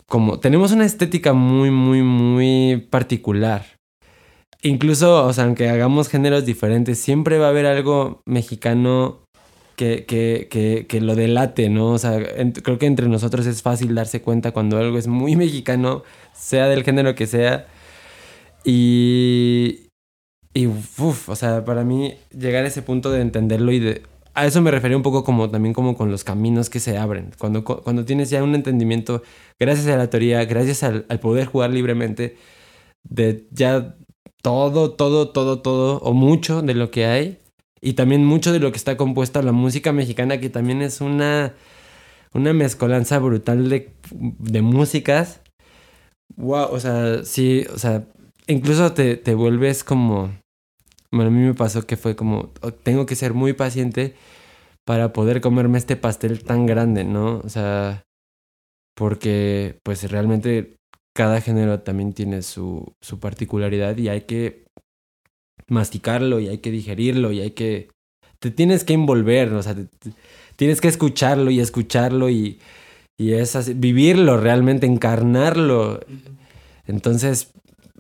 [0.08, 3.65] como, tenemos una estética muy, muy, muy particular.
[4.63, 9.27] Incluso, o sea, aunque hagamos géneros diferentes, siempre va a haber algo mexicano
[9.75, 11.91] que, que, que, que, lo delate, ¿no?
[11.91, 12.19] O sea,
[12.63, 16.03] creo que entre nosotros es fácil darse cuenta cuando algo es muy mexicano,
[16.34, 17.67] sea del género que sea.
[18.63, 19.83] Y.
[20.54, 24.04] Y, uff, o sea, para mí llegar a ese punto de entenderlo y de.
[24.36, 27.32] A eso me refería un poco como también como con los caminos que se abren.
[27.38, 29.24] Cuando, cuando tienes ya un entendimiento,
[29.60, 32.38] gracias a la teoría, gracias al, poder jugar libremente,
[33.04, 33.96] de ya
[34.42, 37.39] todo, todo, todo, todo, o mucho de lo que hay,
[37.82, 41.54] y también mucho de lo que está compuesta la música mexicana, que también es una,
[42.34, 45.42] una mezcolanza brutal de, de músicas.
[46.38, 48.06] Wow, o sea, sí, o sea,
[48.48, 50.42] incluso te, te vuelves como...
[51.13, 54.15] Bueno, a mí me pasó que fue como, oh, tengo que ser muy paciente
[54.84, 57.38] para poder comerme este pastel tan grande, ¿no?
[57.43, 58.04] O sea,
[58.95, 60.78] porque pues realmente
[61.15, 64.65] cada género también tiene su, su particularidad y hay que
[65.67, 67.89] masticarlo y hay que digerirlo y hay que...
[68.39, 69.76] Te tienes que envolver, o sea,
[70.56, 72.60] tienes que escucharlo y escucharlo y,
[73.19, 75.99] y es así, vivirlo realmente, encarnarlo.
[76.88, 77.52] Entonces,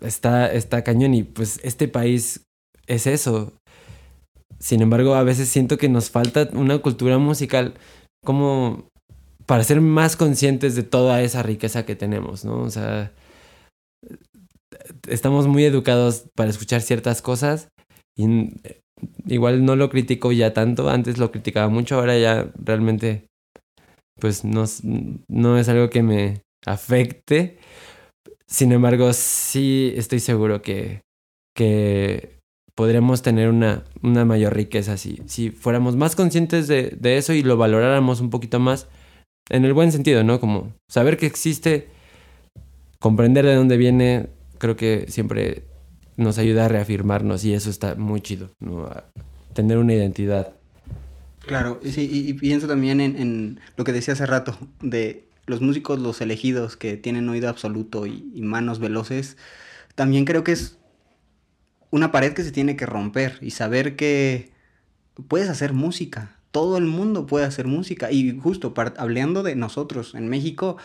[0.01, 2.42] está, está cañón y pues este país
[2.87, 3.53] es eso.
[4.59, 7.73] Sin embargo, a veces siento que nos falta una cultura musical
[8.23, 8.87] como
[9.45, 12.61] para ser más conscientes de toda esa riqueza que tenemos, ¿no?
[12.61, 13.11] O sea,
[15.07, 17.67] estamos muy educados para escuchar ciertas cosas
[18.15, 18.53] y
[19.27, 23.27] igual no lo critico ya tanto, antes lo criticaba mucho, ahora ya realmente
[24.19, 24.65] pues no,
[25.27, 27.57] no es algo que me afecte.
[28.47, 31.01] Sin embargo, sí estoy seguro que,
[31.55, 32.32] que
[32.75, 37.43] podríamos tener una, una mayor riqueza si, si fuéramos más conscientes de, de eso y
[37.43, 38.87] lo valoráramos un poquito más
[39.49, 40.39] en el buen sentido, ¿no?
[40.39, 41.89] Como saber que existe,
[42.99, 45.63] comprender de dónde viene, creo que siempre
[46.15, 48.89] nos ayuda a reafirmarnos y eso está muy chido, ¿no?
[49.53, 50.53] tener una identidad.
[51.45, 55.99] Claro, sí, y, pienso también en, en, lo que decía hace rato, de los músicos,
[55.99, 59.37] los elegidos que tienen oído absoluto y, y manos veloces,
[59.95, 60.77] también creo que es
[61.93, 64.51] una pared que se tiene que romper y saber que
[65.27, 68.11] puedes hacer música, todo el mundo puede hacer música.
[68.11, 70.77] Y justo hablando de nosotros en México,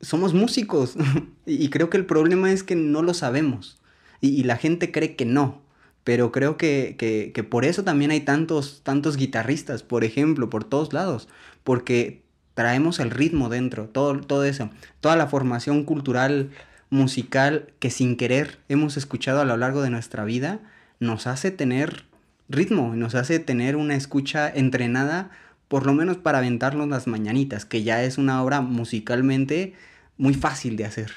[0.00, 0.96] somos músicos.
[1.46, 3.78] Y creo que el problema es que no lo sabemos.
[4.20, 5.62] Y, la gente cree que no.
[6.02, 10.92] Pero creo que, que, por eso también hay tantos, tantos guitarristas, por ejemplo, por todos
[10.92, 11.28] lados,
[11.62, 16.50] porque traemos el ritmo dentro, todo, todo eso, toda la formación cultural,
[16.94, 20.60] musical que sin querer hemos escuchado a lo largo de nuestra vida,
[21.00, 22.04] nos hace tener
[22.48, 25.30] ritmo, nos hace tener una escucha entrenada,
[25.66, 29.74] por lo menos para aventarnos las mañanitas, que ya es una obra musicalmente
[30.16, 31.12] muy fácil de hacer.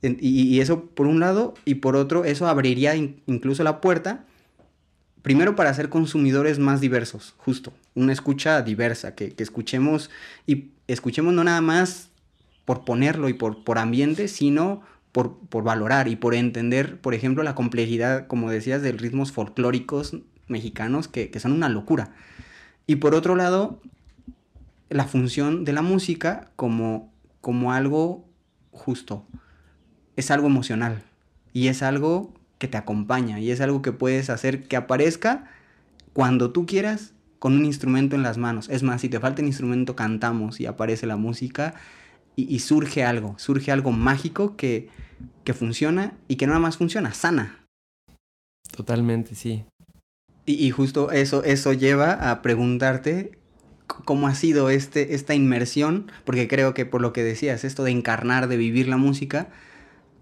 [0.00, 4.24] Y, eso por un lado, y por otro, eso abriría incluso la puerta,
[5.20, 10.10] primero para ser consumidores más diversos, justo, una escucha diversa, que, escuchemos,
[10.46, 12.08] y escuchemos no nada más
[12.64, 17.42] por ponerlo y por, por ambiente, sino por, por, valorar y por entender, por ejemplo,
[17.42, 20.16] la complejidad, como decías, de ritmos folclóricos
[20.48, 22.12] mexicanos que, que son una locura.
[22.86, 23.80] Y por otro lado,
[24.88, 28.24] la función de la música como, como algo
[28.70, 29.26] justo.
[30.16, 31.02] Es algo emocional
[31.52, 35.50] y es algo que te acompaña y es algo que puedes hacer que aparezca
[36.12, 38.68] cuando tú quieras con un instrumento en las manos.
[38.68, 41.74] Es más, si te falta un instrumento, cantamos y aparece la música
[42.36, 44.88] y, surge algo, surge algo mágico que,
[45.44, 47.66] que funciona y que no nada más funciona, sana.
[48.74, 49.64] Totalmente, sí.
[50.46, 53.38] Y, y, justo eso, eso lleva a preguntarte
[53.86, 57.90] cómo ha sido este, esta inmersión, porque creo que por lo que decías, esto de
[57.90, 59.48] encarnar, de vivir la música,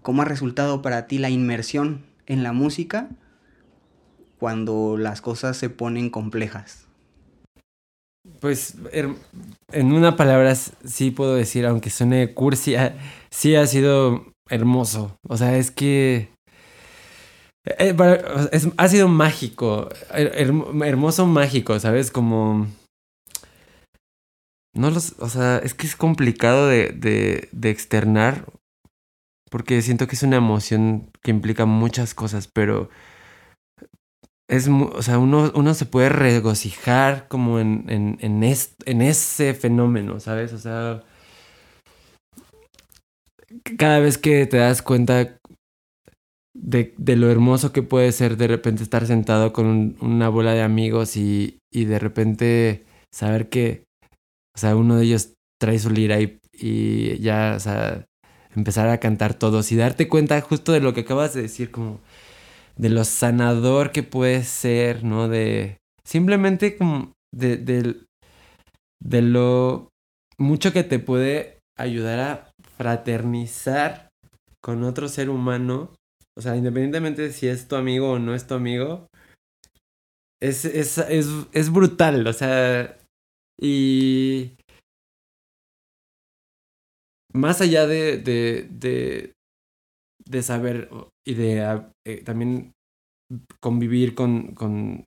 [0.01, 3.09] ¿cómo ha resultado para ti la inmersión en la música
[4.37, 6.87] cuando las cosas se ponen complejas?
[8.39, 8.75] Pues
[9.71, 12.75] en una palabra sí puedo decir, aunque suene cursi,
[13.29, 15.17] sí ha sido hermoso.
[15.27, 16.29] O sea, es que...
[17.65, 17.95] Eh,
[18.77, 22.09] ha sido mágico, hermoso mágico, ¿sabes?
[22.09, 22.67] Como
[24.73, 28.45] no los, o sea, es que es complicado de, de, de externar
[29.51, 32.89] porque siento que es una emoción que implica muchas cosas, pero
[34.51, 40.19] es, o sea, uno, uno se puede regocijar como en, en, en, en ese fenómeno,
[40.19, 40.51] ¿sabes?
[40.51, 41.03] O sea,
[43.77, 45.39] cada vez que te das cuenta
[46.53, 50.61] de, de, lo hermoso que puede ser de repente estar sentado con una bola de
[50.61, 53.85] amigos y, y de repente saber que
[54.53, 58.05] o sea, uno de ellos trae su lira y, y ya, o sea,
[58.53, 62.01] empezar a cantar todos y darte cuenta justo de lo que acabas de decir, como
[62.75, 65.27] de lo sanador que puede ser, ¿no?
[65.27, 68.05] De simplemente como de, de,
[69.01, 69.89] de lo
[70.37, 74.09] mucho que te puede ayudar a fraternizar
[74.61, 75.91] con otro ser humano,
[76.37, 79.07] o sea, independientemente de si es tu amigo o no es tu amigo,
[80.41, 82.97] es, es, es, es brutal, o sea,
[83.59, 84.55] y
[87.33, 89.33] más allá de, de, de,
[90.31, 90.89] de saber
[91.27, 92.73] y de ah, eh, también
[93.61, 95.05] convivir con, con,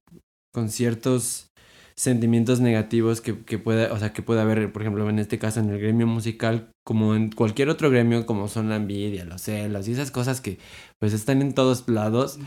[0.52, 1.48] con ciertos
[1.96, 5.60] sentimientos negativos que, que pueda, o sea, que pueda haber, por ejemplo, en este caso
[5.60, 9.88] en el gremio musical, como en cualquier otro gremio, como son la envidia, los celos
[9.88, 10.58] y esas cosas que
[11.00, 12.38] pues están en todos lados.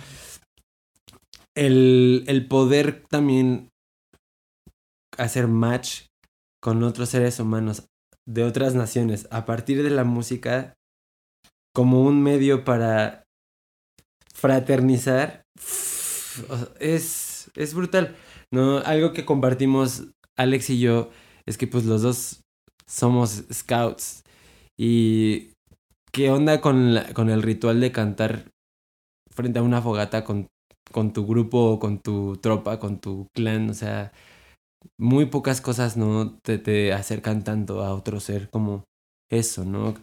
[1.56, 3.70] El, el poder también
[5.18, 6.06] hacer match
[6.62, 7.88] con otros seres humanos
[8.28, 10.74] de otras naciones a partir de la música
[11.78, 13.28] como un medio para
[14.34, 15.44] fraternizar
[16.80, 18.16] es, es brutal.
[18.52, 18.80] ¿no?
[18.80, 21.12] Algo que compartimos Alex y yo
[21.46, 22.42] es que pues los dos
[22.88, 24.24] somos scouts
[24.76, 25.52] y
[26.12, 28.46] qué onda con, con el ritual de cantar
[29.32, 30.48] frente a una fogata con,
[30.92, 34.12] con tu grupo, con tu tropa, con tu clan, o sea,
[34.98, 38.84] muy pocas cosas no te, te acercan tanto a otro ser como
[39.30, 39.94] eso, ¿no?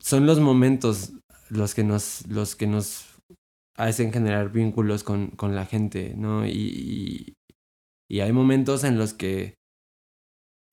[0.00, 1.12] Son los momentos
[1.50, 3.16] los que nos, los que nos
[3.76, 6.46] hacen generar vínculos con, con la gente, ¿no?
[6.46, 7.34] Y,
[8.10, 9.54] y, hay momentos en los que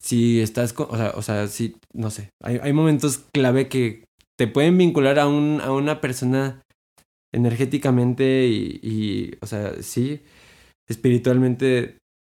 [0.02, 4.06] si estás, o sea, o sea, sí, no sé, hay, hay momentos clave que
[4.38, 6.62] te pueden vincular a, un, a una persona
[7.34, 10.22] energéticamente y, y, o sea, sí,
[10.88, 11.98] espiritualmente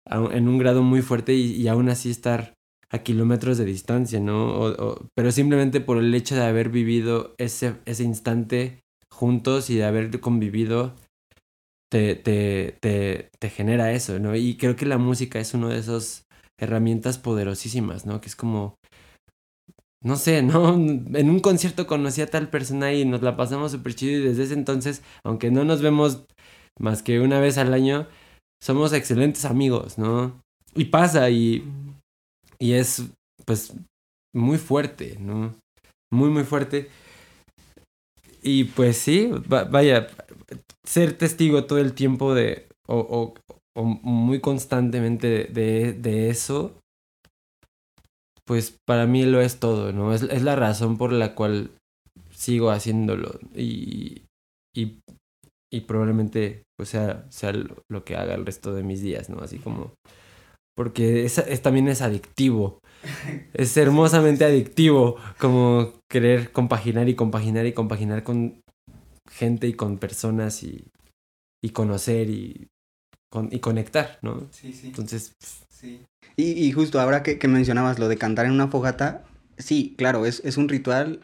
[0.09, 2.55] en un grado muy fuerte y, aún así estar
[2.93, 4.75] a kilómetros de distancia, ¿no?
[5.15, 10.21] pero simplemente por el hecho de haber vivido ese, ese instante juntos y de haber
[10.21, 10.95] convivido,
[11.91, 14.37] te, te, te, te genera eso, ¿no?
[14.37, 16.27] Y creo que la música es una de esas
[16.59, 18.21] herramientas poderosísimas, ¿no?
[18.21, 18.77] Que es como,
[20.03, 20.75] no sé, ¿no?
[21.15, 24.45] En un concierto conocí a tal persona y nos la pasamos súper chido y desde
[24.45, 26.27] ese entonces, aunque no nos vemos
[26.79, 28.07] más que una vez al año,
[28.63, 30.43] somos excelentes amigos, ¿no?
[30.75, 31.65] Y pasa y,
[32.59, 33.05] y es
[33.45, 33.75] pues
[34.35, 35.55] muy fuerte, ¿no?
[36.13, 36.89] Muy, muy fuerte.
[38.43, 40.09] Y pues sí, vaya,
[40.85, 43.35] ser testigo todo el tiempo de, o, o,
[43.77, 46.79] o muy constantemente de, de, eso,
[48.45, 50.15] pues para mí lo es todo, ¿no?
[50.15, 51.71] Es, es la razón por la cual
[52.31, 53.41] sigo haciéndolo.
[53.55, 54.23] Y,
[54.77, 55.01] y
[55.73, 59.41] y probablemente pues sea, sea lo que haga el resto de mis días, ¿no?
[59.41, 59.95] Así como...
[60.77, 62.81] Porque es, también es adictivo.
[63.55, 68.61] Es hermosamente adictivo como querer compaginar y compaginar y compaginar con
[69.31, 70.85] gente y con personas y,
[71.63, 72.69] y conocer y,
[73.31, 74.49] con, y conectar, ¿no?
[74.51, 74.89] Sí, sí.
[74.89, 75.33] Entonces...
[75.71, 76.03] Sí.
[76.37, 79.25] Y, y justo ahora que, que, mencionabas lo de cantar en una fogata,
[79.59, 81.21] sí, claro, es, es un ritual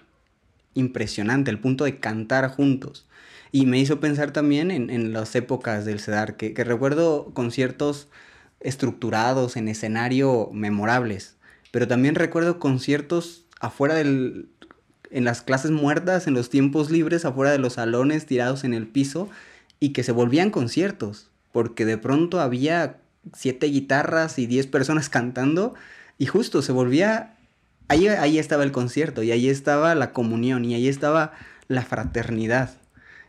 [0.75, 3.07] impresionante, el punto de cantar juntos
[3.51, 8.09] Y me hizo pensar también en, las épocas del CEDAR, que, que recuerdo conciertos
[8.63, 11.37] estructurados en escenario memorables,
[11.71, 14.49] pero también recuerdo conciertos afuera del,
[15.11, 18.87] en las clases muertas, en los tiempos libres, afuera de los salones, tirados en el
[18.87, 19.29] piso,
[19.79, 22.99] y que se volvían conciertos, porque de pronto había
[23.35, 25.75] siete guitarras y diez personas cantando,
[26.19, 27.37] y justo se volvía,
[27.89, 31.33] ahí, ahí estaba el concierto, y ahí estaba la comunión, y ahí estaba
[31.69, 32.77] la fraternidad.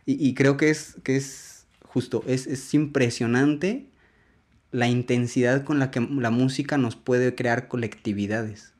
[0.06, 3.86] Y, creo que es, que es justo, es, es impresionante
[4.74, 8.72] la intensidad con la que la música nos puede crear colectividades.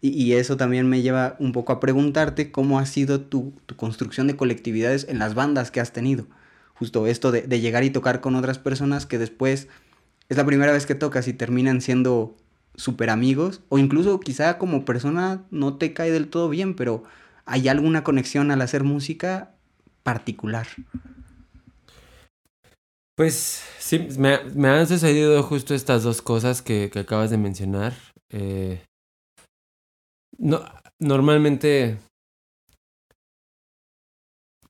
[0.00, 4.36] Y, eso también me lleva un poco a preguntarte cómo ha sido tu, construcción de
[4.36, 6.26] colectividades en las bandas que has tenido.
[6.74, 9.68] Justo esto de, llegar y tocar con otras personas que después
[10.30, 12.36] es la primera vez que tocas y terminan siendo
[12.74, 13.60] súper amigos.
[13.68, 17.04] O incluso quizá como persona no te cae del todo bien, pero
[17.44, 19.52] hay alguna conexión al hacer música
[20.02, 20.66] particular.
[23.16, 27.92] Pues sí, me, han sucedido justo estas dos cosas que, acabas de mencionar.
[28.30, 28.82] Eh,
[30.36, 30.64] no,
[30.98, 31.98] normalmente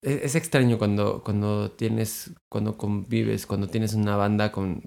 [0.02, 4.82] e, es, extraño cuando, cuando tienes, cuando convives, cuando tienes una banda con,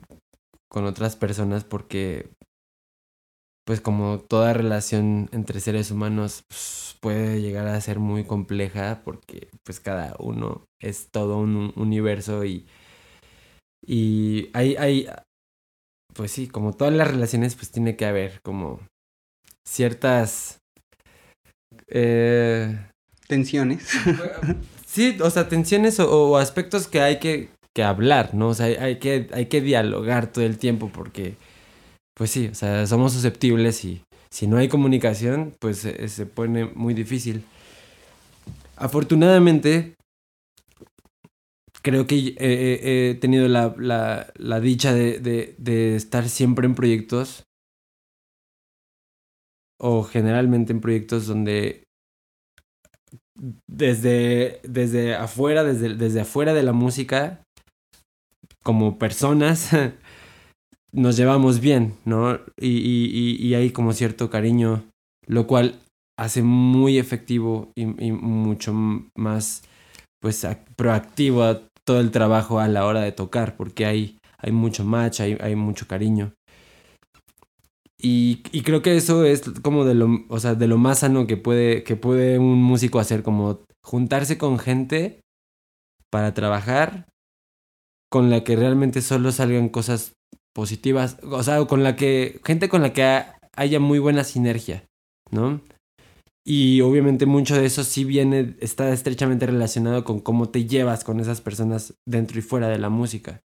[0.69, 2.29] con otras personas porque
[3.65, 9.49] pues como toda relación entre seres humanos pues, puede llegar a ser muy compleja porque
[9.63, 12.67] pues cada uno es todo un universo y,
[13.85, 15.07] y hay, hay,
[16.13, 18.79] pues sí, como todas las relaciones pues tiene que haber como
[19.67, 20.59] ciertas
[21.87, 22.77] eh,
[23.27, 23.87] tensiones.
[24.85, 28.49] sí, o sea, tensiones o, aspectos que hay que, que, hablar, ¿no?
[28.49, 31.35] O sea, hay, que, hay que dialogar todo el tiempo porque,
[32.15, 34.01] pues sí, o sea, somos susceptibles y
[34.31, 37.43] si no hay comunicación, pues se, pone muy difícil.
[38.75, 39.95] Afortunadamente,
[41.81, 47.43] creo que he tenido la, la, la dicha de, de, de, estar siempre en proyectos
[49.79, 51.87] o generalmente en proyectos donde
[53.67, 57.43] desde, desde afuera, desde, desde afuera de la música,
[58.63, 59.69] como personas,
[60.91, 62.39] nos llevamos bien, ¿no?
[62.59, 64.83] Y, y, y, hay como cierto cariño,
[65.27, 65.79] lo cual
[66.17, 68.73] hace muy efectivo y, mucho
[69.15, 69.63] más,
[70.19, 70.45] pues,
[70.75, 75.37] proactivo todo el trabajo a la hora de tocar, porque hay, hay mucho match, hay,
[75.39, 76.33] hay mucho cariño.
[77.99, 81.25] Y, y, creo que eso es como de lo, o sea, de lo más sano
[81.25, 85.21] que puede, que puede un músico hacer, como juntarse con gente
[86.11, 87.07] para trabajar
[88.09, 90.13] con la que realmente solo salgan cosas
[90.53, 93.23] positivas, o sea, con la que, gente con la que
[93.55, 94.85] haya muy buena sinergia,
[95.31, 95.61] ¿no?
[96.49, 101.19] Y obviamente mucho de eso sí viene, está estrechamente relacionado con cómo te llevas con
[101.19, 103.41] esas personas dentro y fuera de la música.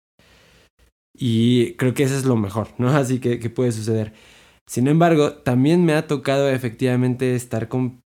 [1.14, 2.88] Y creo que eso es lo mejor, ¿no?
[2.94, 4.12] Así que, puede suceder.
[4.68, 8.02] Sin embargo, también me ha tocado efectivamente estar con,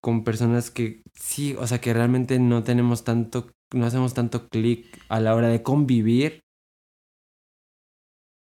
[0.00, 4.86] con personas que sí, o sea, que realmente no tenemos tanto, no hacemos tanto clic
[5.08, 6.40] a la hora de convivir.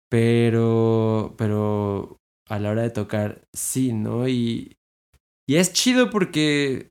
[0.08, 2.16] Pero, pero
[2.48, 4.26] a la hora de tocar, sí, ¿no?
[4.26, 4.78] Y,
[5.46, 6.90] y es chido porque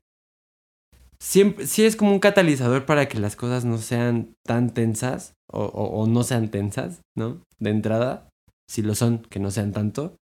[1.20, 6.06] siempre, sí es como un catalizador para que las cosas no sean tan tensas o,
[6.08, 7.40] no sean tensas, ¿no?
[7.58, 8.28] De entrada
[8.68, 10.16] si lo son, que no sean tanto.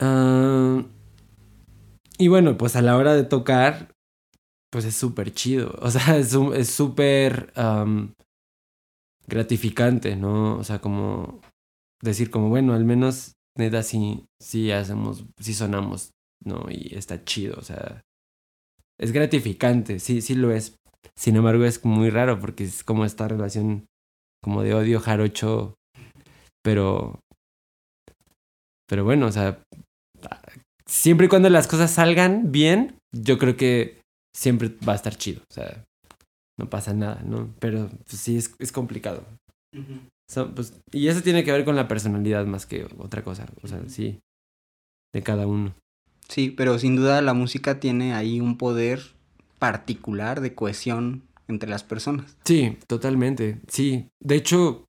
[0.00, 0.82] Ah,
[2.18, 3.92] y bueno, pues a la hora de tocar,
[4.70, 5.76] pues es súper chido.
[5.80, 7.52] O sea, es súper
[9.26, 10.56] gratificante, ¿no?
[10.56, 11.40] O sea, como
[12.02, 16.10] decir como, bueno, al menos neta sí, sí hacemos, sí sonamos,
[16.44, 16.66] ¿no?
[16.70, 18.02] Y está chido, o sea,
[18.98, 20.76] es gratificante, sí, sí lo es.
[21.16, 23.86] Sin embargo, es muy raro porque es como esta relación
[24.42, 25.74] como de odio jarocho,
[26.62, 27.20] pero,
[28.88, 29.62] pero bueno, o sea,
[30.86, 34.00] siempre y cuando las cosas salgan bien, yo creo que
[34.34, 35.84] siempre va a estar chido, o sea,
[36.58, 37.54] no pasa nada, ¿no?
[37.58, 39.24] Pero pues, sí, es, es complicado.
[40.54, 43.80] Pues, y eso tiene que ver con la personalidad más que otra cosa, o sea,
[43.88, 44.20] sí,
[45.12, 45.74] de cada uno.
[46.28, 49.00] Sí, pero sin duda la música tiene ahí un poder
[49.58, 52.36] particular de cohesión entre las personas.
[52.44, 53.60] Sí, totalmente.
[53.68, 54.08] Sí.
[54.20, 54.86] De hecho,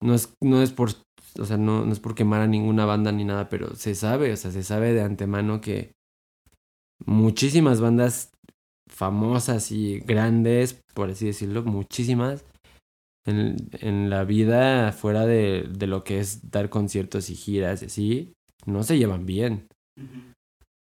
[0.00, 0.90] no es, no es por.
[1.38, 4.32] O sea, no, no es por quemar a ninguna banda ni nada, pero se sabe,
[4.32, 5.92] o sea, se sabe de antemano que
[7.04, 8.30] muchísimas bandas
[8.88, 12.44] famosas y grandes, por así decirlo, muchísimas,
[13.26, 17.86] en, en la vida fuera de, de, lo que es dar conciertos y giras y
[17.86, 18.32] así,
[18.64, 19.68] no se llevan bien.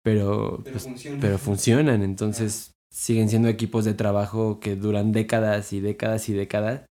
[0.02, 1.20] Pero, pero, pues, funcionan.
[1.20, 6.84] pero funcionan, entonces siguen siendo equipos de trabajo que duran décadas y décadas y décadas.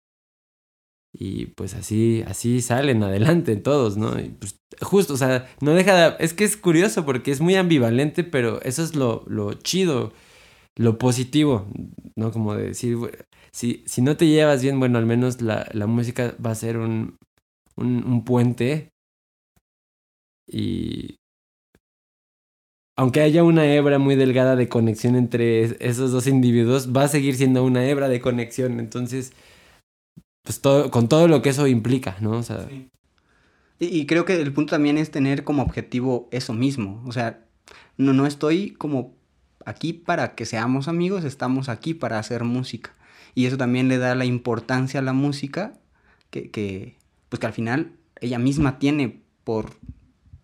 [1.13, 4.19] Y pues así, así salen adelante todos, ¿no?
[4.21, 6.25] Y pues justo, o sea, no deja de...
[6.25, 10.13] Es que es curioso porque es muy ambivalente, pero eso es lo, lo chido,
[10.77, 11.67] lo positivo,
[12.17, 12.33] ¿no?
[12.33, 12.97] Como de decir,
[13.53, 16.79] si, si no te llevas bien, bueno, al menos la, la música va a ser
[16.79, 17.17] un,
[17.77, 18.91] un, puente.
[20.47, 21.17] Y
[22.97, 27.37] aunque haya una hebra muy delgada de conexión entre esos dos individuos, va a seguir
[27.37, 28.79] siendo una hebra de conexión.
[28.81, 29.33] Entonces,
[30.43, 32.33] pues todo, con todo lo que eso implica, ¿no?
[32.33, 32.69] O sea,
[33.79, 37.03] Y, y creo que el punto también es tener como objetivo eso mismo.
[37.07, 37.47] O sea,
[37.97, 39.20] no, no estoy como
[39.67, 42.95] aquí para que seamos amigos, estamos aquí para hacer música.
[43.35, 45.75] Y eso también le da la importancia a la música
[46.31, 46.97] que, que
[47.29, 49.71] pues que al final ella misma tiene por,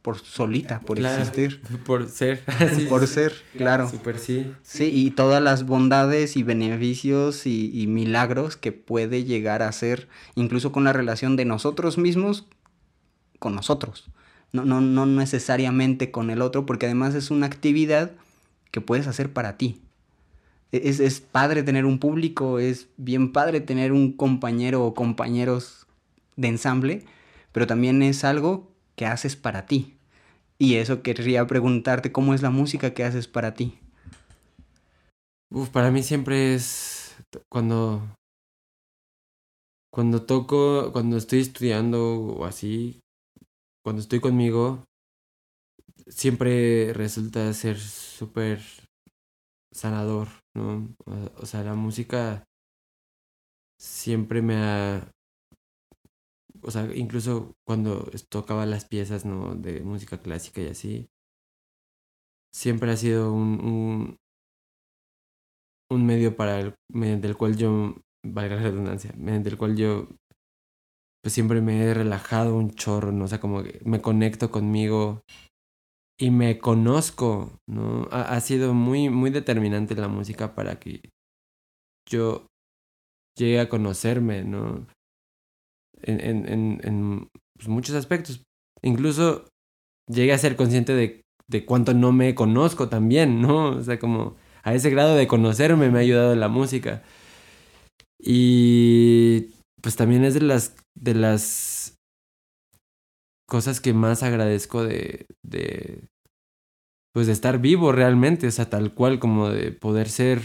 [0.03, 1.21] por solita, por Claro.
[1.23, 1.61] existir.
[1.85, 2.45] por ser.
[2.89, 3.91] Por ser, claro.
[3.91, 4.53] Super sí.
[4.63, 10.09] Sí, y todas las bondades y beneficios y, y milagros que puede llegar a ser,
[10.37, 12.47] incluso con la relación de nosotros mismos
[13.41, 14.09] con nosotros.
[14.53, 18.13] No, no, no necesariamente con el otro, porque además es una actividad
[18.71, 19.83] que puedes hacer para ti.
[20.73, 25.87] E- Es, es padre tener un público, es bien padre tener un compañero o compañeros
[26.37, 27.05] de ensamble,
[27.53, 29.97] pero también es algo que haces para ti.
[30.59, 33.79] Y eso querría preguntarte, ¿cómo es la música que haces para ti?
[35.51, 37.17] Uf, para mí siempre es
[37.51, 38.03] cuando
[39.93, 43.01] cuando toco, cuando estoy estudiando o así,
[43.83, 44.85] cuando estoy conmigo,
[46.09, 48.61] siempre resulta ser súper
[49.73, 50.95] sanador, ¿no?
[51.37, 52.45] O, sea, la música
[53.79, 55.11] siempre me ha...
[56.63, 59.55] O sea, incluso cuando tocaba las piezas, ¿no?
[59.55, 61.09] De música clásica y así,
[62.55, 64.17] siempre ha sido un, un,
[65.91, 67.95] un medio para el, mediante el cual yo,
[68.25, 70.09] valga la redundancia, mediante el cual yo
[71.23, 73.25] pues siempre me he relajado un chorro, ¿no?
[73.25, 75.23] O sea, como que me conecto conmigo
[76.19, 78.09] y me conozco, ¿no?
[78.11, 81.01] Ha, ha sido muy, muy determinante la música para que
[82.09, 82.47] yo
[83.37, 84.87] llegue a conocerme, ¿no?
[86.03, 88.43] En, en, en, en pues, muchos aspectos.
[88.83, 89.49] Incluso
[90.09, 93.71] llegué a ser consciente de, de cuánto no me conozco también, ¿no?
[93.71, 97.03] O sea, como a ese grado de conocerme me ha ayudado la música.
[98.19, 99.51] Y
[99.83, 101.76] pues también es de las de las
[103.49, 106.09] cosas que más agradezco de, de
[107.13, 110.41] pues de estar vivo realmente, o sea, tal cual como de poder ser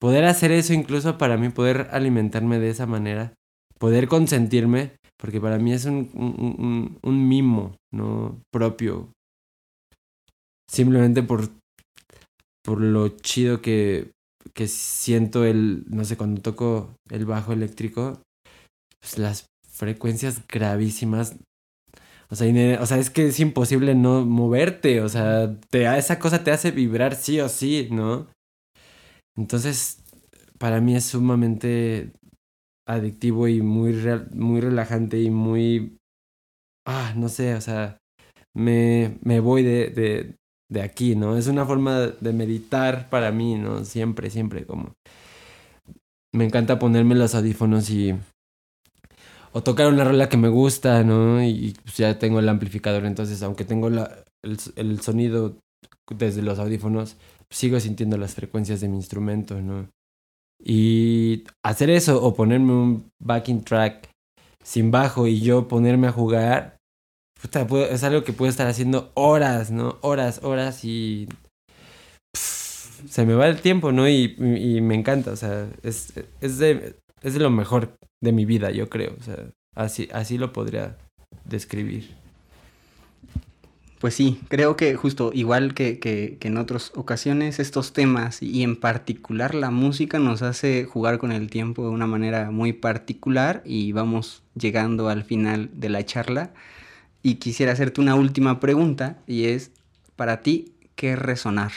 [0.00, 3.34] poder hacer eso incluso para mí poder alimentarme de esa manera,
[3.78, 8.40] poder consentirme, porque para mí es un, un, un, un mimo, ¿no?
[8.50, 9.12] propio.
[10.70, 11.48] Simplemente por
[12.62, 14.12] por lo chido que,
[14.54, 18.20] que siento el, no sé, cuando toco el bajo eléctrico,
[19.00, 21.36] pues las frecuencias gravísimas.
[22.30, 26.44] O sea, o sea, es que es imposible no moverte, o sea, te, esa cosa
[26.44, 28.28] te hace vibrar sí o sí, ¿no?
[29.36, 30.02] Entonces,
[30.58, 32.12] para mí es sumamente
[32.88, 35.98] adictivo y muy, re- muy relajante y muy...
[36.86, 37.98] Ah, no sé, o sea,
[38.54, 40.36] me, me voy de, de,
[40.70, 41.36] de aquí, ¿no?
[41.36, 43.84] Es una forma de meditar para mí, ¿no?
[43.84, 44.94] Siempre, siempre como...
[46.34, 48.14] Me encanta ponerme los audífonos y...
[49.52, 51.42] O tocar una rola que me gusta, ¿no?
[51.42, 54.06] Y pues ya tengo el amplificador, entonces aunque tengo el,
[54.76, 55.56] el sonido
[56.08, 57.16] desde los audífonos,
[57.50, 59.88] sigo sintiendo las frecuencias de mi instrumento, ¿no?
[60.62, 64.10] Y hacer eso o ponerme un backing track
[64.64, 66.76] sin bajo y yo ponerme a jugar,
[67.40, 69.98] puta, puedo- es algo que puedo estar haciendo horas, ¿no?
[70.02, 71.28] Horas, horas y
[72.34, 74.08] se me va el tiempo, ¿no?
[74.08, 78.32] Y, y- y me encanta, o sea, es, es, de, es de lo mejor de
[78.32, 80.96] mi vida, yo creo, o sea, así, así lo podría
[81.44, 82.10] describir.
[83.98, 88.62] Pues sí, creo que justo igual que, que- que en otras ocasiones, estos temas y
[88.62, 93.62] en particular la música nos hace jugar con el tiempo de una manera muy particular
[93.66, 96.50] y vamos llegando al final de la charla.
[97.22, 99.72] Y quisiera hacerte una última pregunta y es,
[100.16, 101.72] para ti, ¿qué es resonar?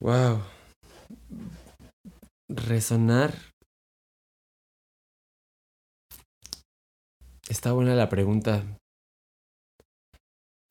[0.00, 0.42] Wow.
[2.54, 3.34] Resonar.
[7.48, 8.62] Está buena la pregunta.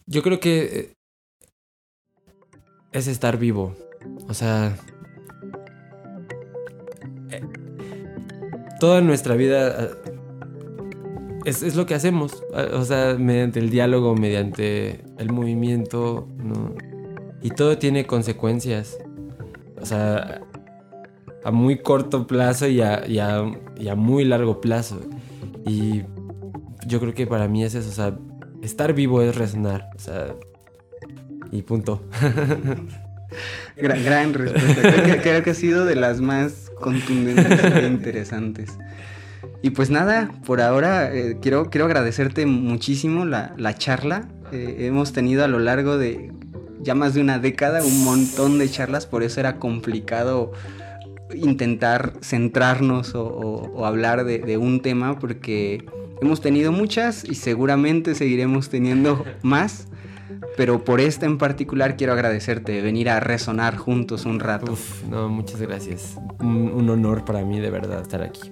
[0.05, 0.93] Yo creo que eh,
[2.93, 3.75] es estar vivo.
[4.29, 4.77] O sea,
[7.29, 7.41] eh,
[8.79, 9.91] toda nuestra vida eh,
[11.45, 12.43] es, es lo que hacemos.
[12.73, 16.29] O sea, mediante el diálogo, mediante el movimiento.
[17.41, 18.97] Y todo tiene consecuencias.
[19.81, 20.41] o sea,
[21.43, 25.01] a muy corto plazo y a, a, a muy largo plazo.
[25.65, 26.03] Y
[26.87, 28.17] yo creo que para mí es eso, o sea,
[28.61, 30.35] estar vivo es resonar, o sea,
[31.51, 32.01] y punto.
[33.75, 34.81] Gran, gran respuesta.
[34.81, 38.77] Creo que, creo que ha sido de las más contundentes e interesantes.
[39.63, 44.27] Y pues nada, por ahora eh, quiero, quiero agradecerte muchísimo la, la charla.
[44.51, 46.31] Eh, hemos tenido a lo largo de
[46.81, 50.51] ya más de una década un montón de charlas, por eso era complicado
[51.35, 55.85] intentar centrarnos o, hablar de, de un tema, porque
[56.21, 59.87] hemos tenido muchas y seguramente seguiremos teniendo más.
[60.57, 64.73] Pero por esta en particular quiero agradecerte, venir a resonar juntos un rato.
[64.73, 66.17] Uf, no, muchas gracias.
[66.39, 68.51] Un, un honor para mí de verdad estar aquí.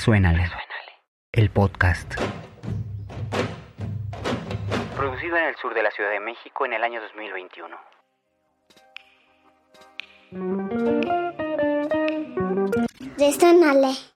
[0.00, 0.50] Resuénale.
[1.30, 2.14] El podcast.
[4.96, 7.76] Producido en el sur de la Ciudad de México en el año 2021.
[13.18, 14.09] Resónale.